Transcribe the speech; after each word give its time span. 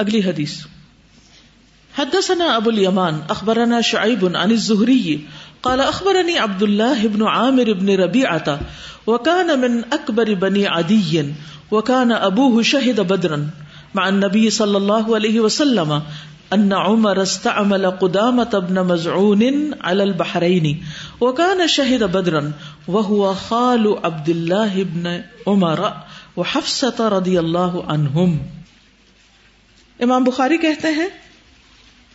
اگلی 0.00 0.20
حدیث۔ 0.20 0.54
حدثنا 1.98 2.54
ابو 2.54 2.70
الیمان، 2.70 3.20
اخبرنا 3.28 3.80
شعیب 3.80 4.26
عن 4.26 4.50
الزہری، 4.50 5.16
قال 5.60 5.80
اخبرني 5.80 6.38
عبد 6.38 6.62
الله 6.62 7.06
بن 7.12 7.22
عامر 7.22 7.72
بن 7.72 7.88
ربيعه 7.88 8.56
وكان 9.06 9.60
من 9.60 9.80
اكبر 9.90 10.34
بني 10.34 10.66
عدي 10.66 11.22
وكان 11.70 12.12
ابوه 12.12 12.62
شهد 12.62 13.00
بدرا 13.00 13.40
مع 13.94 14.08
النبي 14.08 14.50
صلى 14.50 14.76
الله 14.76 15.14
عليه 15.14 15.40
وسلم، 15.40 15.98
ان 16.54 16.72
عمر 16.72 17.22
استعمل 17.22 17.90
قدامة 17.90 18.58
بن 18.68 18.82
مزعون 18.82 19.44
على 19.80 20.02
البحرين 20.02 20.70
وكان 21.20 21.68
شهد 21.68 22.04
بدرا 22.04 22.52
وهو 22.88 23.34
خال 23.34 23.84
عبد 24.04 24.28
الله 24.28 24.82
بن 24.82 25.20
عمر 25.46 25.92
وحفصة 26.36 27.08
رضي 27.08 27.38
الله 27.40 27.84
عنهم 27.88 28.38
امام 30.00 30.24
بخاری 30.24 30.56
کہتے 30.56 30.88
ہیں 30.88 31.08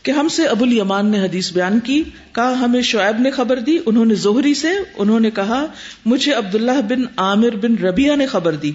کہ 0.04 0.12
ہم 0.12 0.28
سے 0.28 0.46
ابو 0.46 0.66
الیمان 0.66 1.12
نے 1.12 1.20
حدیث 1.20 1.54
بیان 1.54 1.80
کی، 1.80 2.04
کہا، 2.32 2.54
ہمیں 2.60 2.82
شعیب 2.82 3.22
نے 3.22 3.32
خبر 3.32 3.60
دی، 3.60 3.78
انہوں 3.86 4.06
نے 4.06 4.16
زہری 4.16 4.54
سے، 4.54 4.68
انہوں 4.96 5.20
نے 5.20 5.32
کہا، 5.32 5.66
مجھے 6.06 6.34
عبداللہ 6.34 6.82
بن 6.90 7.02
عامر 7.18 7.56
بن 7.56 7.76
ربیہ 7.76 8.16
نے 8.16 8.26
خبر 8.26 8.56
دی، 8.56 8.72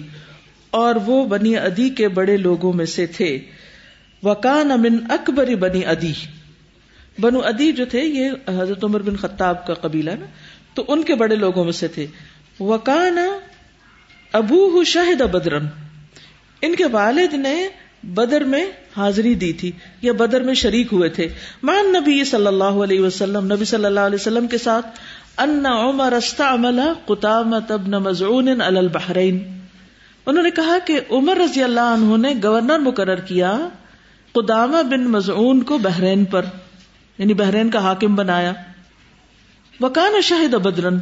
اور 0.71 0.95
وہ 0.95 1.25
بنی 1.25 1.57
ادی 1.57 1.89
کے 1.89 2.07
بڑے 2.07 2.37
لوگوں 2.37 2.73
میں 2.73 2.85
سے 2.85 3.05
تھے۔ 3.05 3.39
وکان 4.23 4.71
امن 4.71 4.97
اکبر 5.09 5.55
بنی 5.55 5.85
ادی 5.85 6.13
بنو 7.19 7.39
ادی 7.39 7.71
جو 7.71 7.85
تھے، 7.85 8.01
یہ 8.01 8.31
حضرت 8.61 8.83
عمر 8.83 9.01
بن 9.01 9.15
خطاب 9.15 9.67
کا 9.67 9.73
قبیلہ 9.73 10.11
نا، 10.11 10.25
تو 10.73 10.85
ان 10.87 11.03
کے 11.03 11.15
بڑے 11.15 11.35
لوگوں 11.35 11.63
میں 11.63 11.73
سے 11.73 11.87
تھے۔ 11.87 12.05
وکان 12.59 13.17
ابو 14.31 14.83
شاہد 14.83 15.21
بدرن۔ 15.21 15.65
ان 16.61 16.75
کے 16.75 16.85
والد 16.85 17.33
نے 17.33 17.67
بدر 18.03 18.43
میں 18.43 18.65
حاضری 18.97 19.33
دی 19.33 19.53
تھی 19.53 19.71
یا 20.01 20.13
بدر 20.13 20.41
میں 20.41 20.53
شریک 20.53 20.93
ہوئے 20.93 21.09
تھے۔ 21.09 21.27
مان 21.63 21.93
نبی 21.93 22.23
صلی 22.23 22.47
اللہ 22.47 22.79
علیہ 22.83 22.99
وسلم، 22.99 23.53
نبی 23.53 23.65
صلی 23.65 23.85
اللہ 23.85 23.99
علیہ 23.99 24.21
وسلم 24.21 24.47
کے 24.47 24.57
ساتھ، 24.57 24.85
ان 25.37 25.65
عمر 25.65 26.11
استعمل 26.11 26.79
قطامت 27.05 27.71
ابن 27.71 27.91
مزعون 27.91 28.47
علی 28.47 28.77
البحرین۔ 28.77 29.39
انہوں 30.25 30.43
نے 30.43 30.51
کہا 30.51 30.77
کہ 30.85 30.99
عمر 31.11 31.37
رضی 31.37 31.63
اللہ 31.63 31.93
عنہ 31.93 32.17
نے 32.17 32.33
گورنر 32.43 32.79
مقرر 32.79 33.19
کیا 33.19 33.57
قدامہ 34.31 34.83
بن 34.83 35.03
مزعون 35.03 35.61
کو 35.61 35.77
بحرین 35.77 36.25
پر 36.25 36.45
یعنی 37.17 37.33
بحرین 37.33 37.69
کا 37.69 37.79
حاکم 37.79 38.15
بنایا۔ 38.15 38.53
وکان 39.79 40.21
شاہد 40.21 40.53
بدرن، 40.53 40.97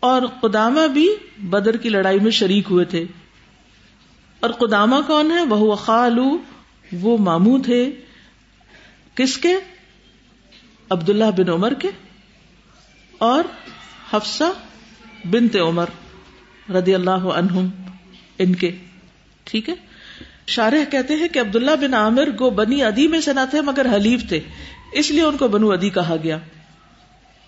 اور 0.00 0.22
قدامہ 0.40 0.86
بھی 0.86 1.08
بدر 1.38 1.76
کی 1.76 1.88
لڑائی 1.88 2.18
میں 2.18 2.30
شریک 2.30 2.66
ہوئے 2.70 2.84
تھے۔ 2.84 3.04
اور 4.40 4.50
قدامہ 4.50 4.96
کون 5.06 5.30
ہے؟ 5.30 5.42
وہ 5.42 5.74
خالو 5.74 6.36
وہ 6.92 7.18
مامو 7.18 7.62
تھے۔ 7.62 7.90
کس 9.14 9.38
کے؟ 9.38 9.54
عبداللہ 10.90 11.24
بن 11.36 11.48
عمر 11.48 11.74
کے 11.74 11.88
اور 13.18 13.44
حفصہ 14.12 14.44
بنت 15.30 15.56
عمر 15.56 15.86
رضی 16.70 16.94
اللہ 16.94 17.10
عنہم 17.10 17.68
ان 18.38 18.54
کے۔ 18.54 18.76
ٹھیک 19.44 19.68
ہے؟ 19.68 19.74
شارح 20.46 20.90
کہتے 20.90 21.14
ہیں 21.14 21.28
کہ 21.28 21.38
عبداللہ 21.38 21.70
بن 21.70 21.94
عامر 21.94 22.30
کو 22.30 22.50
بنی 22.50 22.82
ادی 22.82 23.08
میں 23.08 23.20
سے 23.20 23.32
نہ 23.32 23.40
تھے 23.50 23.60
مگر 23.60 23.86
حلیف 23.94 24.28
تھے، 24.28 24.40
اس 24.92 25.10
لیے 25.10 25.22
ان 25.22 25.36
کو 25.36 25.48
بنو 25.48 25.72
ادی 25.72 25.90
کہا 25.90 26.16
گیا۔ 26.22 26.38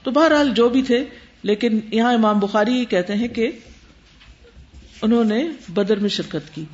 تو 0.02 0.10
بہرحال 0.10 0.54
جو 0.54 0.69
بھی 0.69 0.82
تھے، 0.82 1.04
لیکن 1.42 1.80
یہاں 1.92 2.12
امام 2.12 2.38
بخاری 2.38 2.72
یہ 2.72 2.84
کہتے 2.84 3.14
ہیں 3.14 3.28
کہ 3.28 3.50
انہوں 5.02 5.25
نے 5.25 5.48
بدر 5.69 5.97
میں 5.97 6.08
شرکت 6.08 6.54
کی۔ 6.54 6.64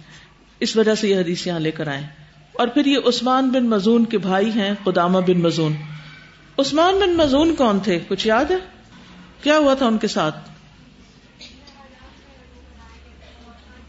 اس 0.61 0.77
وجہ 0.77 0.95
سے 0.95 1.09
یہ 1.09 1.17
حدیث 1.17 1.47
یہاں 1.47 1.61
لے 1.61 1.71
کر 1.71 1.89
آئے۔ 1.89 2.26
اور 2.59 2.69
پھر 2.69 2.87
یہ 2.87 2.99
عثمان 3.07 3.49
بن 3.49 3.69
مزون 3.69 4.05
کے 4.05 4.19
بھائی 4.19 4.51
ہیں، 4.51 4.75
قدامہ 4.85 5.19
بن 5.19 5.41
مزون۔ 5.41 5.73
عثمان 6.59 6.95
بن 6.95 7.17
مزون 7.17 7.55
کون 7.55 7.81
تھے؟ 7.81 7.99
کچھ 8.09 8.27
یاد 8.27 8.45
ہے؟ 8.45 8.57
کیا 9.43 9.59
ہوا 9.59 9.75
تھا 9.75 9.87
ان 9.87 9.99
کے 9.99 10.07
ساتھ؟ 10.07 10.49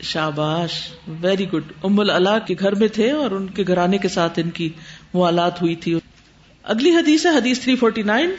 شاباش 0.01 0.71
ویری 1.21 1.51
گڈ 1.51 1.63
ام 1.83 1.99
اللہ 1.99 2.39
کے 2.47 2.55
گھر 2.59 2.75
میں 2.75 2.87
تھے 2.87 3.11
اور 3.11 3.31
ان 3.31 3.47
کے 3.47 3.63
گھرانے 3.67 3.97
کے 3.97 4.07
ساتھ 4.07 4.39
ان 4.43 4.49
کی 4.49 4.69
موالات 5.13 5.61
ہوئی 5.61 5.75
تھی۔ 5.75 5.99
اگلی 6.63 6.91
حدیث 6.91 7.25
ہے، 7.25 7.31
حدیث 7.31 7.59
349 7.59 8.29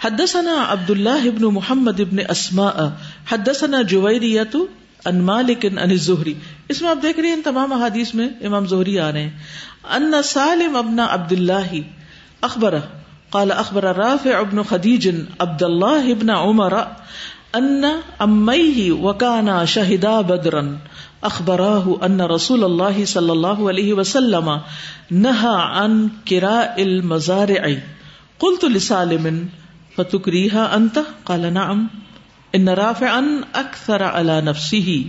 حدثنا 0.00 0.64
عبد 0.68 0.90
اللہ 0.90 1.08
ابن 1.08 1.42
محمد 1.42 2.00
ابن 2.00 2.16
اسماء۔ 2.28 2.88
حدثنا 3.30 3.82
جویریت 3.82 4.56
ان 5.04 5.20
مالک 5.20 5.66
ان 5.66 5.96
زہری 5.96 6.34
اس 6.68 6.82
میں 6.82 6.90
آپ 6.90 7.02
دیکھ 7.02 7.20
رہے 7.20 7.28
ہیں 7.28 7.36
ان 7.36 7.42
تمام 7.42 7.72
احادیث 7.72 8.14
میں 8.14 8.28
امام 8.44 8.66
زہری 8.66 8.98
آ 8.98 9.12
رہے 9.12 9.22
ہیں۔ 9.22 9.30
ان 9.90 10.14
سالم 10.24 10.76
ابن 10.76 11.00
عبد 11.00 11.32
اللہ 11.32 11.74
اخبر، 12.40 12.78
قال 13.30 13.50
اخبر 13.50 13.96
رافع 13.96 14.38
ابن 14.38 14.62
خدیج 14.62 15.08
عبد 15.38 15.62
اللہ 15.62 16.10
ابن 16.10 16.30
عمر 16.30 16.72
ان 17.52 17.84
امیہ 18.18 18.92
وکانا 18.92 19.64
شہدا 19.64 20.20
بدرا 20.20 20.60
اخبراہ 21.20 22.04
ان 22.04 22.20
رسول 22.20 22.64
اللہ 22.64 23.04
صلی 23.04 23.30
اللہ 23.30 23.46
علیہ 23.46 23.94
وسلم 23.94 24.50
نہا 25.10 25.84
عن 25.84 26.08
کراء 26.08 26.80
المزارع۔ 26.80 27.68
قلت 28.38 28.64
لسالم، 28.64 29.46
فتکریہا 29.96 30.74
انت؟ 30.74 30.98
قال 31.24 31.52
نعم، 31.52 31.86
ان 32.52 32.68
رافع 32.68 33.10
ان 33.10 33.40
اکثر 33.52 34.02
علی 34.02 34.40
نفسه 34.40 35.02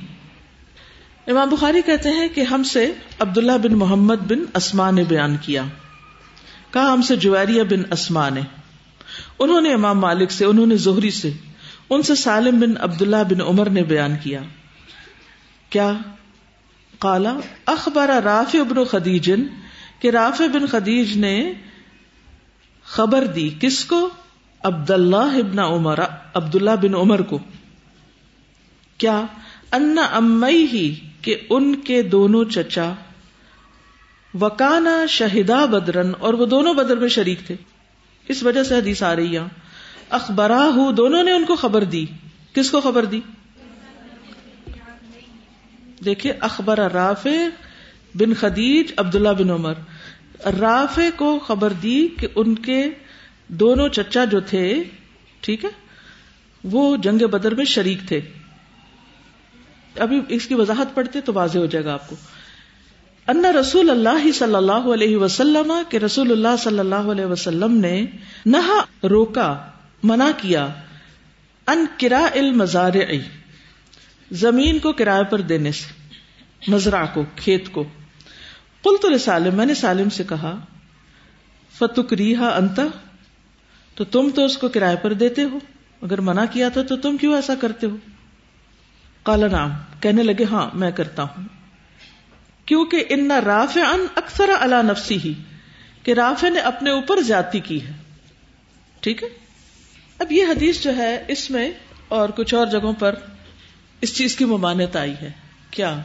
امام 1.29 1.49
بخاری 1.49 1.81
کہتے 1.85 2.09
ہیں 2.09 2.27
کہ 2.27 2.41
ہم 2.41 2.63
سے 2.63 2.93
عبداللہ 3.19 3.51
بن 3.63 3.73
محمد 3.73 4.15
بن 4.15 4.39
اسما 4.55 4.91
نے 4.91 5.03
بیان 5.03 5.37
کیا۔ 5.41 5.63
کہا، 6.71 6.93
ہم 6.93 7.01
سے 7.01 7.15
جویریہ 7.15 7.63
بن 7.63 7.81
اسما 7.91 8.29
نے 8.29 8.41
انہوں 9.39 9.61
نے 9.61 9.73
امام 9.73 9.99
مالک 9.99 10.31
سے، 10.31 10.45
انہوں 10.45 10.65
نے 10.65 10.77
زہری 10.77 11.09
سے، 11.09 11.31
ان 11.89 12.01
سے 12.01 12.15
سالم 12.15 12.59
بن 12.59 12.77
عبداللہ 12.79 13.15
بن 13.29 13.41
عمر 13.41 13.69
نے 13.69 13.83
بیان 13.83 14.15
کیا۔ 14.23 14.41
کیا؟ 15.69 15.93
کالا 16.99 17.37
اخبار 17.65 18.09
رافع 18.09 18.63
بن 18.69 18.83
خدیجن 18.83 19.43
کہ 19.99 20.09
رافع 20.09 20.45
بن 20.47 20.67
خدیج 20.67 21.17
نے 21.17 21.53
خبر 22.83 23.25
دی۔ 23.25 23.49
کس 23.59 23.85
کو؟ 23.85 24.09
عبد 24.63 24.89
اللہ 24.89 25.15
ابن 25.15 25.59
عمر 25.59 25.99
عبد 26.33 26.55
اللہ 26.55 26.75
بن 26.81 26.95
عمر 26.95 27.21
کو۔ 27.21 27.39
کیا؟ 28.97 29.21
ان 29.71 29.95
امئی 30.11 30.67
ہی 30.73 31.08
کہ 31.21 31.35
ان 31.49 31.75
کے 31.75 32.01
دونوں 32.01 32.45
چچا 32.45 32.93
وکانا 34.33 35.05
شہدا 35.05 35.65
بدرن، 35.65 36.11
اور 36.19 36.33
وہ 36.33 36.45
دونوں 36.45 36.73
بدر 36.73 36.97
میں 36.97 37.09
شریک 37.09 37.39
تھے۔ 37.47 37.55
اس 38.27 38.43
وجہ 38.43 38.63
سے 38.63 38.77
حدیث 38.77 39.03
آ 39.03 39.15
رہی 39.15 39.37
ہے۔ 39.37 39.43
اخبرا 40.09 40.69
دونوں 40.97 41.23
نے 41.23 41.31
ان 41.31 41.45
کو 41.45 41.55
خبر 41.55 41.83
دی۔ 41.83 42.05
کس 42.53 42.71
کو 42.71 42.81
خبر 42.81 43.05
دی؟ 43.05 43.21
دیکھیے، 46.05 46.33
اخبر 46.39 46.91
رافع 46.91 47.47
بن 48.15 48.33
خدیج، 48.33 48.93
عبداللہ 48.97 49.29
بن 49.29 49.49
عمر۔ 49.49 49.73
رافع 50.59 51.09
کو 51.15 51.39
خبر 51.39 51.73
دی 51.73 52.07
کہ 52.19 52.27
ان 52.35 52.55
کے 52.55 52.89
دونوں 53.47 53.89
چچا 53.89 54.25
جو 54.25 54.39
تھے، 54.39 54.83
ٹھیک 55.41 55.65
ہے، 55.65 55.69
وہ 56.63 56.97
جنگ 56.97 57.17
بدر 57.17 57.55
میں 57.55 57.65
شریک 57.65 57.97
تھے۔ 58.07 58.21
ابھی 59.97 60.21
اس 60.29 60.47
کی 60.47 60.53
وضاحت 60.53 60.95
پڑھتے 60.95 61.21
تو 61.21 61.33
واضح 61.33 61.59
ہو 61.59 61.65
جائے 61.65 61.85
گا 61.85 61.93
آپ 61.93 62.09
کو۔ 62.09 62.15
ان 63.27 63.45
رسول 63.45 63.89
اللہ 63.89 64.31
صلی 64.31 64.55
اللہ 64.55 64.71
علیہ 64.71 65.17
وسلم 65.17 65.71
کے 65.89 65.99
رسول 65.99 66.31
اللہ 66.31 66.55
صلی 66.59 66.79
اللہ 66.79 66.95
علیہ 66.95 67.25
وسلم 67.25 67.77
نے 67.77 68.05
نہا 68.45 69.07
روکا، 69.07 69.65
منع 70.03 70.29
کیا، 70.37 70.67
ان 71.67 71.85
کرا 71.99 72.27
المزار 72.35 72.91
زمین 74.31 74.79
کو 74.79 74.93
کرایہ 74.93 75.23
پر 75.23 75.41
دینے 75.41 75.71
سے 75.71 76.13
مزرا 76.67 77.05
کو، 77.05 77.23
کھیت 77.35 77.71
کو۔ 77.71 77.83
کل 78.83 78.95
تو 79.01 79.17
سالم 79.17 79.55
میں 79.55 79.65
نے 79.65 79.73
سالم 79.73 80.09
سے 80.09 80.23
کہا 80.29 80.59
فتک 81.77 82.13
ریحا 82.13 82.47
انت؟ 82.47 82.81
تو 83.95 84.03
تم 84.03 84.29
تو 84.35 84.45
اس 84.45 84.57
کو 84.57 84.67
کرایہ 84.67 84.95
پر 84.95 85.13
دیتے 85.13 85.43
ہو، 85.43 85.59
اگر 86.01 86.21
منع 86.21 86.45
کیا 86.51 86.69
تھا 86.69 86.81
تو 86.83 86.97
تم 86.97 87.17
کیوں 87.17 87.35
ایسا 87.35 87.53
کرتے 87.55 87.87
ہو؟ 87.87 87.97
کالا 89.29 89.47
نام 89.47 89.69
کہنے 89.99 90.23
لگے 90.23 90.43
ہاں 90.43 90.69
میں 90.73 90.91
کرتا 90.91 91.23
ہوں۔ 91.23 91.43
کیونکہ 92.65 93.03
ان 93.09 93.31
راف 93.31 93.77
ان 93.77 94.05
اکثر 94.15 94.49
اللہ 94.59 94.83
نفسی 94.83 95.17
ہی 95.25 95.33
کہ 96.03 96.11
رافع 96.11 96.49
نے 96.49 96.59
اپنے 96.59 96.89
اوپر 96.89 97.21
زیادتی 97.21 97.59
کی 97.59 97.87
ہے۔ 97.87 97.91
ٹھیک 98.99 99.23
ہے؟ 99.23 99.27
اب 100.19 100.31
یہ 100.31 100.43
حدیث 100.45 100.83
جو 100.83 100.97
ہے، 100.97 101.23
اس 101.27 101.51
میں 101.51 101.71
اور 102.07 102.29
کچھ 102.29 102.53
اور 102.53 102.67
جگہوں 102.67 102.93
پر 102.93 103.15
اس 104.01 104.17
چیز 104.17 104.35
کی 104.35 104.45
ممانت 104.45 104.95
آئی 104.95 105.13
ہے۔ 105.21 105.31
کیا؟ 105.71 105.99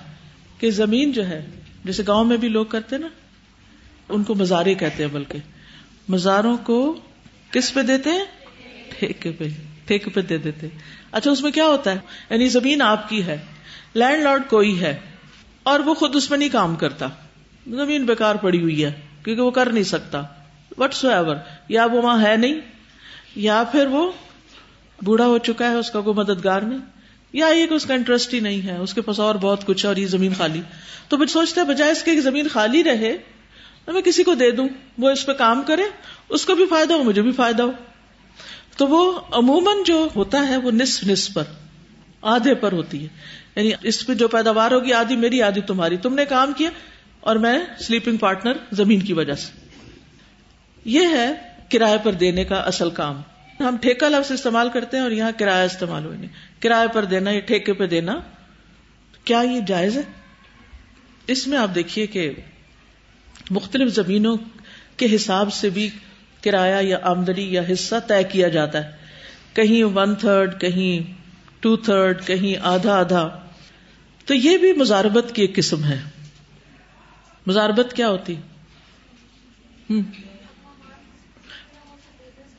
کہ 0.59 0.71
زمین 0.71 1.13
جو 1.13 1.29
ہے، 1.29 1.47
جیسے 1.85 2.03
گاؤں 2.07 2.25
میں 2.25 2.37
بھی 2.37 2.49
لوگ 2.49 2.67
کرتے 2.67 2.99
نا، 2.99 3.09
ان 4.09 4.25
کو 4.25 4.35
مزارے 4.35 4.75
کہتے 4.75 5.03
ہیں 5.05 5.11
بلکہ۔ 5.11 5.39
مزاروں 6.09 6.57
کو 6.57 7.01
کس 7.51 7.75
پہ 7.75 7.83
دیتے 7.83 8.11
ہیں؟ 8.11 8.25
ٹھیکے 8.99 9.31
پہ 9.31 9.49
ٹھیک 9.87 10.09
پہ 10.15 10.21
دے 10.21 10.39
دیتے۔ 10.39 10.69
اچھا 11.13 11.31
اس 11.31 11.43
میں 11.43 11.51
کیا 11.53 11.67
ہوتا 11.67 11.91
ہے؟ 11.91 11.99
یعنی 12.31 12.49
زمین 12.49 12.83
آپ 12.83 13.09
کی 13.09 13.27
ہے، 13.27 13.39
لینڈ 13.95 14.23
لارڈ 14.23 14.43
کوئی 14.49 14.81
ہے، 14.81 14.99
اور 15.63 15.81
وہ 15.81 15.95
خود 15.95 16.17
اس 16.17 16.31
میں 16.31 16.39
نہیں 16.39 16.49
کام 16.49 16.77
کرتا۔ 16.77 17.07
زمین 17.67 18.05
بیکار 18.05 18.35
پڑی 18.35 18.63
ہوئی 18.63 18.85
ہے، 18.85 18.93
کیونکہ 19.25 19.43
وہ 19.43 19.51
کر 19.51 19.71
نہیں 19.71 19.85
سکتا۔ 19.85 20.23
وٹ 20.79 20.95
سو 20.95 21.09
ایور 21.09 21.37
یا 21.69 21.85
وہ 21.85 22.03
وہاں 22.03 22.23
ہے 22.23 22.37
نہیں، 22.37 22.61
یا 23.37 23.63
پھر 23.73 23.87
وہ 23.87 24.13
بوڑھا 25.05 25.27
ہو 25.27 25.39
چکا 25.39 25.71
ہے، 25.71 25.75
اس 25.75 25.91
کا 25.91 26.01
کوئی 26.01 26.17
مددگار 26.17 26.61
نہیں، 26.61 26.79
یا 27.33 27.47
یہ 27.47 27.67
کہ 27.67 27.75
اس 27.75 27.87
کا 27.87 27.95
انٹرسٹ 27.95 28.35
ہی 28.35 28.41
نہیں 28.41 28.63
ہے، 28.63 28.77
اس 28.77 28.95
کے 28.95 29.01
پاس 29.01 29.21
اور 29.21 29.35
بہت 29.35 29.67
کچھ 29.67 29.85
ہے 29.85 29.89
اور 29.89 29.97
یہ 29.97 30.07
زمین 30.07 30.33
خالی۔ 30.39 30.61
تو 31.09 31.17
پھر 31.17 31.27
سوچتا 31.27 31.61
ہے 31.61 31.67
بجائے 31.67 31.93
اس 31.93 32.03
کے 32.03 32.21
زمین 32.21 32.49
خالی 32.49 32.85
رہے، 32.85 33.17
میں 33.89 34.03
کسی 34.03 34.23
کو 34.23 34.35
دے 34.35 34.51
دوں، 34.51 34.69
وہ 34.99 35.11
اس 35.11 35.27
پہ 35.27 35.33
کام 35.33 35.63
کرے، 35.63 35.83
اس 36.29 36.45
کو 36.45 36.55
بھی 36.55 36.67
فائدہ 36.67 36.95
ہو، 36.95 37.03
مجھے 37.03 37.23
بھی 37.23 37.33
فائدہ 37.33 37.63
ہو۔ 37.63 37.73
تو 38.77 38.87
وہ 38.87 39.21
عموماً 39.33 39.77
جو 39.87 40.09
ہوتا 40.17 40.49
ہے 40.49 40.57
وہ 40.57 40.71
نصف 40.71 41.05
نصف 41.05 41.35
پر، 41.35 41.45
آدھے 42.23 42.55
پر 42.55 42.73
ہوتی 42.73 43.03
ہے۔ 43.03 43.09
یعنی 43.57 43.71
اس 43.83 44.07
پہ 44.07 44.15
جو 44.15 44.29
پیداوار 44.29 44.71
ہوگی، 44.71 44.93
آدھی 44.93 45.17
میری، 45.17 45.43
آدھی 45.43 45.61
تمہاری۔ 45.61 45.97
تم 45.97 46.15
نے 46.15 46.25
کام 46.25 46.53
کیا 46.53 46.71
اور 47.21 47.37
میں 47.37 47.59
سلیپنگ 47.81 48.17
پارٹنر 48.17 48.53
زمین 48.73 49.01
کی 49.01 49.13
وجہ 49.13 49.33
سے۔ 49.33 49.67
یہ 50.85 51.07
ہے 51.07 51.33
کرایہ 51.71 51.97
پر 51.97 52.13
دینے 52.13 52.45
کا 52.45 52.57
اصل 52.57 52.91
کام۔ 52.91 53.21
ہم 53.61 53.77
ٹھیکہ 53.77 54.09
لفظ 54.09 54.33
استعمال 54.33 54.69
کرتے 54.69 54.97
ہیں 54.97 55.05
اور 55.05 55.13
یہاں 55.13 55.31
کرایہ 55.39 55.65
استعمال 55.65 56.05
ہوئے۔ 56.05 56.29
کرایہ 56.61 56.89
پر 56.89 57.05
دینا 57.05 57.31
یا 57.31 57.41
ٹھیکے 57.41 57.73
پہ 57.73 57.87
دینا، 57.87 58.13
کیا 59.25 59.41
یہ 59.41 59.61
جائز 59.67 59.97
ہے؟ 59.97 60.03
اس 61.27 61.47
میں 61.47 61.59
آپ 61.59 61.75
دیکھیے 61.75 62.07
کہ 62.07 62.33
مختلف 63.51 63.95
زمینوں 63.95 64.37
کے 64.97 65.17
حساب 65.17 65.53
سے 65.53 65.71
بھی 65.71 65.91
کرایہ 66.45 66.89
یا 66.89 66.99
آمدنی 67.03 67.53
یا 67.53 67.63
حصہ 67.73 67.95
طے 68.09 68.25
کیا 68.25 68.49
جاتا 68.49 68.85
ہے۔ 68.85 68.91
کہیں 69.55 69.85
ون 69.85 70.15
تھرڈ 70.15 70.61
کہیں 70.61 71.13
ٹو 71.61 71.77
تھرڈ 71.77 72.27
کہیں 72.27 72.61
آدھا 72.63 72.95
آدھا۔ 72.95 73.41
تو 74.25 74.35
یہ 74.35 74.59
بھی 74.59 74.73
مزاربت 74.73 75.35
کی 75.35 75.43
ایک 75.43 75.57
قسم 75.57 75.85
ہے۔ 75.85 76.01
مزاربت 77.47 77.93
کیا 77.93 78.09
ہوتی؟ 78.09 78.35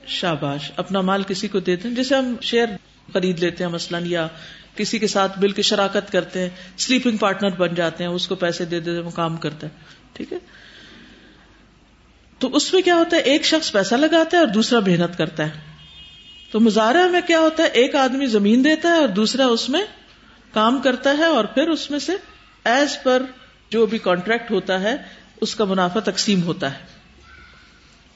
شاباش، 0.08 0.72
اپنا 0.76 1.02
مال 1.02 1.24
کسی 1.24 1.48
کو 1.48 1.60
دیتے 1.60 1.88
ہیں۔ 1.88 1.96
جیسے 1.96 2.16
ہم 2.16 2.36
شیئر 2.42 2.68
خرید 3.14 3.40
لیتے 3.40 3.64
ہیں 3.64 3.72
مثلاً 3.72 4.04
یا 4.06 4.28
کسی 4.76 5.00
کے 5.00 5.08
ساتھ 5.08 5.40
بل 5.40 5.52
کی 5.52 5.62
شراکت 5.62 6.12
کرتے 6.12 6.42
ہیں 6.42 6.50
سلیپنگ 6.78 7.18
پارٹنر 7.18 7.50
بن 7.50 7.76
جاتے 7.76 8.04
ہیں، 8.04 8.12
اس 8.12 8.28
کو 8.28 8.36
پیسے 8.36 8.66
دے 8.66 8.80
دیتے 8.80 9.00
وہ 9.00 9.12
کام 9.12 9.38
کرتا 9.38 9.68
ہے۔ 9.68 9.72
ٹھیک 10.14 10.34
ہے؟ 10.34 10.38
تو 12.40 12.56
اس 12.56 12.74
میں 12.74 12.82
کیا 12.82 12.96
ہوتا 12.96 13.18
ہے؟ 13.18 13.22
ایک 13.22 13.46
شخص 13.46 13.72
پیسہ 13.72 13.96
لگاتا 13.96 14.38
ہے 14.38 14.40
اور 14.40 14.48
دوسرا 14.48 14.80
محنت 14.80 15.18
کرتا 15.18 15.46
ہے۔ 15.46 15.52
تو 16.52 16.60
مظاہرہ 16.60 17.08
میں 17.08 17.22
کیا 17.28 17.40
ہوتا 17.40 17.64
ہے؟ 17.64 17.68
ایک 17.68 17.96
آدمی 17.96 18.26
زمین 18.26 18.64
دیتا 18.64 18.90
ہے 18.90 18.98
اور 18.98 19.08
دوسرا 19.08 19.46
اس 19.46 19.70
میں 19.70 19.82
کام 20.54 20.82
کرتا 20.82 21.18
ہے 21.18 21.26
اور 21.26 21.46
پھر 21.46 21.68
اس 21.68 21.92
میں 21.92 22.00
سے 22.00 22.12
ایز 22.64 23.04
پر 23.04 23.24
جو 23.70 23.86
بھی 23.86 23.98
کانٹریکٹ 23.98 24.52
ہوتا 24.52 24.82
ہے، 24.82 24.96
اس 25.42 25.56
کا 25.56 25.66
منافع 25.66 26.00
تقسیم 26.00 26.44
ہوتا 26.44 26.74
ہے۔ 26.74 26.80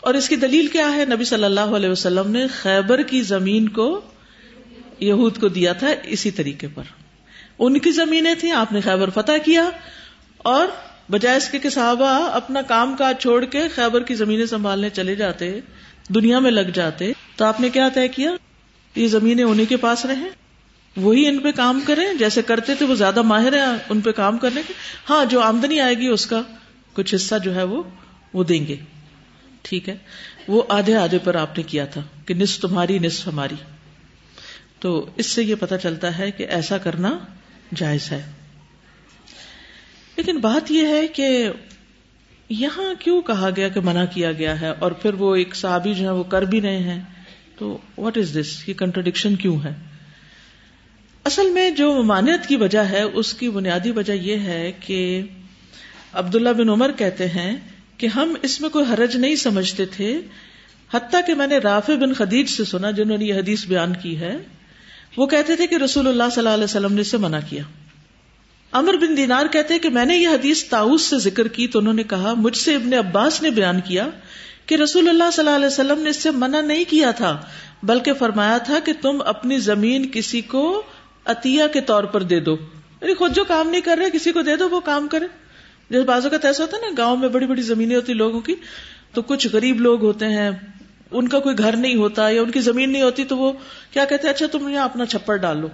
اور 0.01 0.13
اس 0.13 0.29
کی 0.29 0.35
دلیل 0.35 0.67
کیا 0.67 0.95
ہے؟ 0.95 1.05
نبی 1.05 1.25
صلی 1.25 1.43
اللہ 1.43 1.59
علیہ 1.59 1.89
وسلم 1.89 2.31
نے 2.31 2.47
خیبر 2.47 3.01
کی 3.01 3.21
زمین 3.21 3.69
کو 3.69 4.01
یہود 4.99 5.41
کو 5.41 5.47
دیا 5.47 5.73
تھا 5.73 5.87
اسی 6.03 6.31
طریقے 6.31 6.67
پر۔ 6.73 6.83
ان 7.59 7.79
کی 7.79 7.91
زمینیں 7.91 8.35
تھیں، 8.35 8.51
آپ 8.51 8.71
نے 8.71 8.81
خیبر 8.81 9.09
فتح 9.09 9.37
کیا 9.45 9.69
اور 10.37 10.67
بجائے 11.11 11.37
اس 11.37 11.49
کے 11.49 11.69
صحابہ 11.69 12.29
اپنا 12.33 12.61
کام 12.61 12.95
کاج 12.95 13.15
چھوڑ 13.19 13.45
کے 13.45 13.67
خیبر 13.67 14.03
کی 14.03 14.15
زمینیں 14.15 14.45
سنبھالنے 14.45 14.89
چلے 14.89 15.15
جاتے، 15.15 15.59
دنیا 16.09 16.39
میں 16.39 16.51
لگ 16.51 16.69
جاتے، 16.73 17.11
تو 17.35 17.45
آپ 17.45 17.59
نے 17.59 17.69
کیا 17.69 17.89
طے 17.93 18.07
کیا؟ 18.07 18.31
یہ 18.95 19.07
زمینیں 19.07 19.43
انہیں 19.43 19.65
کے 19.65 19.77
پاس 19.77 20.05
رہیں، 20.05 20.29
وہی 20.97 21.27
ان 21.27 21.37
پہ 21.37 21.51
کام 21.51 21.81
کریں، 21.87 22.13
جیسے 22.13 22.41
کرتے 22.41 22.75
تھے 22.75 22.85
وہ 22.85 22.95
زیادہ 22.95 23.21
ماہر 23.21 23.53
ہیں 23.53 23.77
ان 23.89 24.01
پہ 24.01 24.11
کام 24.11 24.37
کرنے 24.37 24.61
کے؟ 24.67 24.73
ہاں 25.09 25.25
جو 25.25 25.41
آمدنی 25.41 25.79
آئے 25.79 25.93
گی 25.93 26.07
اس 26.07 26.25
کا 26.25 26.41
کچھ 26.93 27.15
حصہ 27.15 27.35
جو 27.43 27.55
ہے 27.55 27.63
وہ 27.63 27.83
وہ 28.33 28.43
دیں 28.43 28.67
گے۔ 28.67 28.75
ٹھیک 29.61 29.89
ہے؟ 29.89 29.97
وہ 30.47 30.63
آدھے 30.69 30.95
آدھے 30.95 31.17
پر 31.17 31.35
آپ 31.35 31.57
نے 31.57 31.63
کیا 31.63 31.85
تھا 31.85 32.01
کہ 32.25 32.33
نصف 32.33 32.61
تمہاری، 32.61 32.99
نصف 32.99 33.27
ہماری۔ 33.27 33.55
تو 34.79 35.09
اس 35.15 35.25
سے 35.25 35.43
یہ 35.43 35.55
پتا 35.59 35.77
چلتا 35.77 36.17
ہے 36.17 36.31
کہ 36.31 36.43
ایسا 36.49 36.77
کرنا 36.77 37.17
جائز 37.75 38.11
ہے۔ 38.11 38.31
لیکن 40.19 40.37
بات 40.37 40.71
یہ 40.71 40.87
ہے 40.87 41.07
کہ 41.07 41.49
یہاں 42.49 42.93
کیوں 42.99 43.21
کہا 43.21 43.49
گیا 43.55 43.67
کہ 43.67 43.79
منع 43.79 44.05
کیا 44.13 44.31
گیا 44.31 44.61
ہے 44.61 44.69
اور 44.69 44.91
پھر 44.91 45.13
وہ 45.13 45.35
ایک 45.35 45.55
صحابی 45.55 45.93
جو 45.93 46.05
ہے 46.05 46.11
وہ 46.11 46.23
کر 46.23 46.41
بھی 46.41 46.61
رہے 46.61 46.77
ہیں؟ 46.77 46.99
تو 47.57 47.77
واٹ 47.97 48.17
از 48.17 48.37
دس 48.39 48.69
یہ 48.69 48.73
کنٹروڈکشن 48.73 49.35
کیوں 49.35 49.63
ہے؟ 49.63 49.73
اصل 51.23 51.49
میں 51.49 51.71
جو 51.71 52.03
ممانعت 52.03 52.47
کی 52.47 52.55
وجہ 52.55 52.79
ہے، 52.79 53.01
اس 53.01 53.33
کی 53.33 53.49
بنیادی 53.49 53.91
وجہ 53.91 54.13
یہ 54.13 54.35
ہے 54.35 54.71
کہ 54.79 55.21
عبداللہ 56.13 56.49
بن 56.49 56.69
عمر 56.69 56.91
کہتے 56.91 57.27
ہیں 57.27 57.57
کہ 57.97 58.07
ہم 58.07 58.35
اس 58.41 58.61
میں 58.61 58.69
کوئی 58.69 58.85
حرج 58.93 59.15
نہیں 59.15 59.35
سمجھتے 59.35 59.85
تھے، 59.85 60.19
حتیٰ 60.93 61.21
کہ 61.27 61.33
میں 61.33 61.47
نے 61.47 61.57
رافع 61.57 61.95
بن 61.95 62.13
خدیج 62.13 62.49
سے 62.49 62.63
سنا، 62.63 62.91
جنہوں 62.91 63.17
نے 63.17 63.25
یہ 63.25 63.33
حدیث 63.33 63.65
بیان 63.65 63.93
کی 63.93 64.19
ہے، 64.19 64.37
وہ 65.17 65.27
کہتے 65.27 65.55
تھے 65.55 65.67
کہ 65.67 65.75
رسول 65.75 66.07
اللہ 66.07 66.23
صلی 66.23 66.41
اللہ 66.41 66.53
علیہ 66.53 66.63
وسلم 66.63 66.93
نے 66.93 67.01
اسے 67.01 67.17
منع 67.17 67.39
کیا۔ 67.49 67.63
امر 68.71 68.93
بن 68.93 69.17
دینار 69.17 69.45
کہتے 69.45 69.79
کہ 69.79 69.89
میں 69.89 70.05
نے 70.05 70.17
یہ 70.17 70.27
حدیث 70.27 70.63
تاؤس 70.63 71.01
سے 71.01 71.17
ذکر 71.17 71.47
کی 71.47 71.67
تو 71.67 71.79
انہوں 71.79 71.93
نے 71.93 72.03
کہا، 72.03 72.33
مجھ 72.33 72.57
سے 72.57 72.75
ابن 72.75 72.93
عباس 72.93 73.41
نے 73.41 73.49
بیان 73.49 73.81
کیا 73.81 74.07
کہ 74.65 74.75
رسول 74.75 75.09
اللہ 75.09 75.23
صلی 75.33 75.45
اللہ 75.45 75.55
علیہ 75.55 75.67
وسلم 75.67 76.01
نے 76.01 76.09
اس 76.09 76.15
سے 76.15 76.31
منع 76.31 76.61
نہیں 76.61 76.83
کیا 76.87 77.11
تھا، 77.11 77.37
بلکہ 77.83 78.13
فرمایا 78.13 78.57
تھا 78.57 78.79
کہ 78.79 78.93
تم 79.01 79.21
اپنی 79.25 79.57
زمین 79.57 80.09
کسی 80.11 80.41
کو 80.41 80.81
عطیہ 81.25 81.63
کے 81.73 81.81
طور 81.81 82.03
پر 82.03 82.23
دے 82.23 82.39
دو۔ 82.39 82.57
یعنی 83.01 83.13
خود 83.13 83.35
جو 83.35 83.43
کام 83.43 83.69
نہیں 83.69 83.81
کر 83.81 83.97
رہے، 83.97 84.09
کسی 84.09 84.31
کو 84.31 84.41
دے 84.41 84.55
دو، 84.55 84.69
وہ 84.69 84.79
کام 84.79 85.07
کرے۔ 85.07 85.25
جیسے 85.89 86.03
بازو 86.03 86.29
کا 86.29 86.47
ایسا 86.47 86.63
ہوتا 86.63 86.77
ہے 86.77 86.81
نا، 86.81 86.87
گاؤں 86.97 87.17
میں 87.17 87.29
بڑی 87.29 87.45
بڑی 87.45 87.61
زمینیں 87.61 87.95
ہوتی 87.95 88.13
لوگوں 88.13 88.39
کی، 88.39 88.55
تو 89.13 89.21
کچھ 89.21 89.47
غریب 89.53 89.81
لوگ 89.81 90.01
ہوتے 90.01 90.25
ہیں، 90.25 90.51
ان 91.11 91.27
کا 91.27 91.39
کوئی 91.39 91.57
گھر 91.57 91.75
نہیں 91.75 91.95
ہوتا 91.95 92.29
یا 92.29 92.41
ان 92.41 92.51
کی 92.51 92.59
زمین 92.59 92.91
نہیں 92.91 93.01
ہوتی 93.01 93.25
تو 93.25 93.37
وہ 93.37 93.51
کیا 93.91 94.05
کہتے 94.05 94.27
ہیں 94.27 94.35
اچھا 94.35 94.45
تم 94.51 94.69
یہاں 94.69 94.85
اپنا 94.85 95.05
چھپڑ 95.05 95.35
ڈال 95.35 95.57
لو۔ 95.57 95.67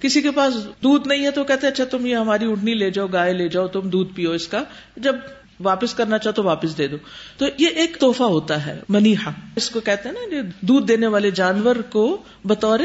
کسی 0.00 0.22
کے 0.22 0.30
پاس 0.30 0.54
دودھ 0.82 1.08
نہیں 1.08 1.26
ہے 1.26 1.30
تو 1.30 1.44
کہتے 1.44 1.66
اچھا 1.66 1.84
تم 1.84 2.06
یہ 2.06 2.16
ہماری 2.16 2.52
اڈنی 2.52 2.74
لے 2.74 2.90
جاؤ، 2.90 3.06
گائے 3.06 3.32
لے 3.32 3.48
جاؤ، 3.48 3.66
تم 3.66 3.80
دودھ 3.80 4.14
پیو 4.14 4.32
اس 4.32 4.48
کا۔ 4.48 4.64
جب 4.96 5.16
واپس 5.60 5.94
کرنا 5.94 6.18
چاہو 6.18 6.32
تو 6.32 6.42
واپس 6.42 6.78
دے 6.78 6.88
دو۔ 6.88 6.96
تو 7.36 7.46
یہ 7.58 7.66
ایک 7.66 7.96
توحفہ 8.00 8.22
ہوتا 8.22 8.66
ہے 8.66 8.80
منیحا 8.88 9.30
اس 9.56 9.70
کو 9.70 9.80
کہتے 9.80 10.08
ہیں 10.08 10.26
نا 10.26 10.48
دودھ 10.60 10.86
دینے 10.86 11.06
والے 11.06 11.30
جانور 11.30 11.76
کو 11.76 12.22
بطور 12.44 12.78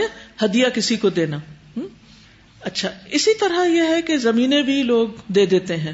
ہدیہ 0.44 0.65
کسی 0.74 0.95
کو 0.95 1.10
دینا۔ 1.10 1.38
اچھا 2.62 2.89
اسی 3.12 3.33
طرح 3.39 3.66
یہ 3.66 3.81
ہے 3.81 4.01
کہ 4.01 4.18
زمینیں 4.18 4.62
بھی 4.62 4.83
لوگ 4.83 5.07
دے 5.27 5.45
دیتے 5.45 5.77
ہیں۔ 5.77 5.94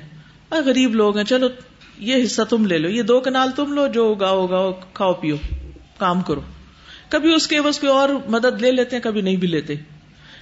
اور 0.50 0.62
غریب 0.62 0.96
لوگ 0.96 1.18
ہیں، 1.18 1.26
چلو 1.26 1.48
یہ 1.98 2.24
حصہ 2.24 2.42
تم 2.42 2.66
لے 2.66 2.78
لو، 2.78 2.90
یہ 2.90 3.02
دو 3.02 3.20
کنال 3.20 3.52
تم 3.56 3.74
لو، 3.74 3.88
جو 3.88 4.12
اگاؤ 4.12 4.46
اگاؤ 4.46 4.72
کھاؤ، 4.94 5.14
پیو، 5.14 5.36
کام 5.98 6.22
کرو۔ 6.22 6.42
کبھی 7.10 7.34
اس 7.34 7.48
کے 7.48 7.62
بس 7.62 7.80
کوئی 7.80 7.92
اور 7.92 8.10
مدد 8.28 8.62
لے 8.62 8.72
لیتے 8.72 8.96
ہیں، 8.96 9.04
کبھی 9.04 9.22
نہیں 9.22 9.36
بھی 9.36 9.48
لیتے۔ 9.48 9.76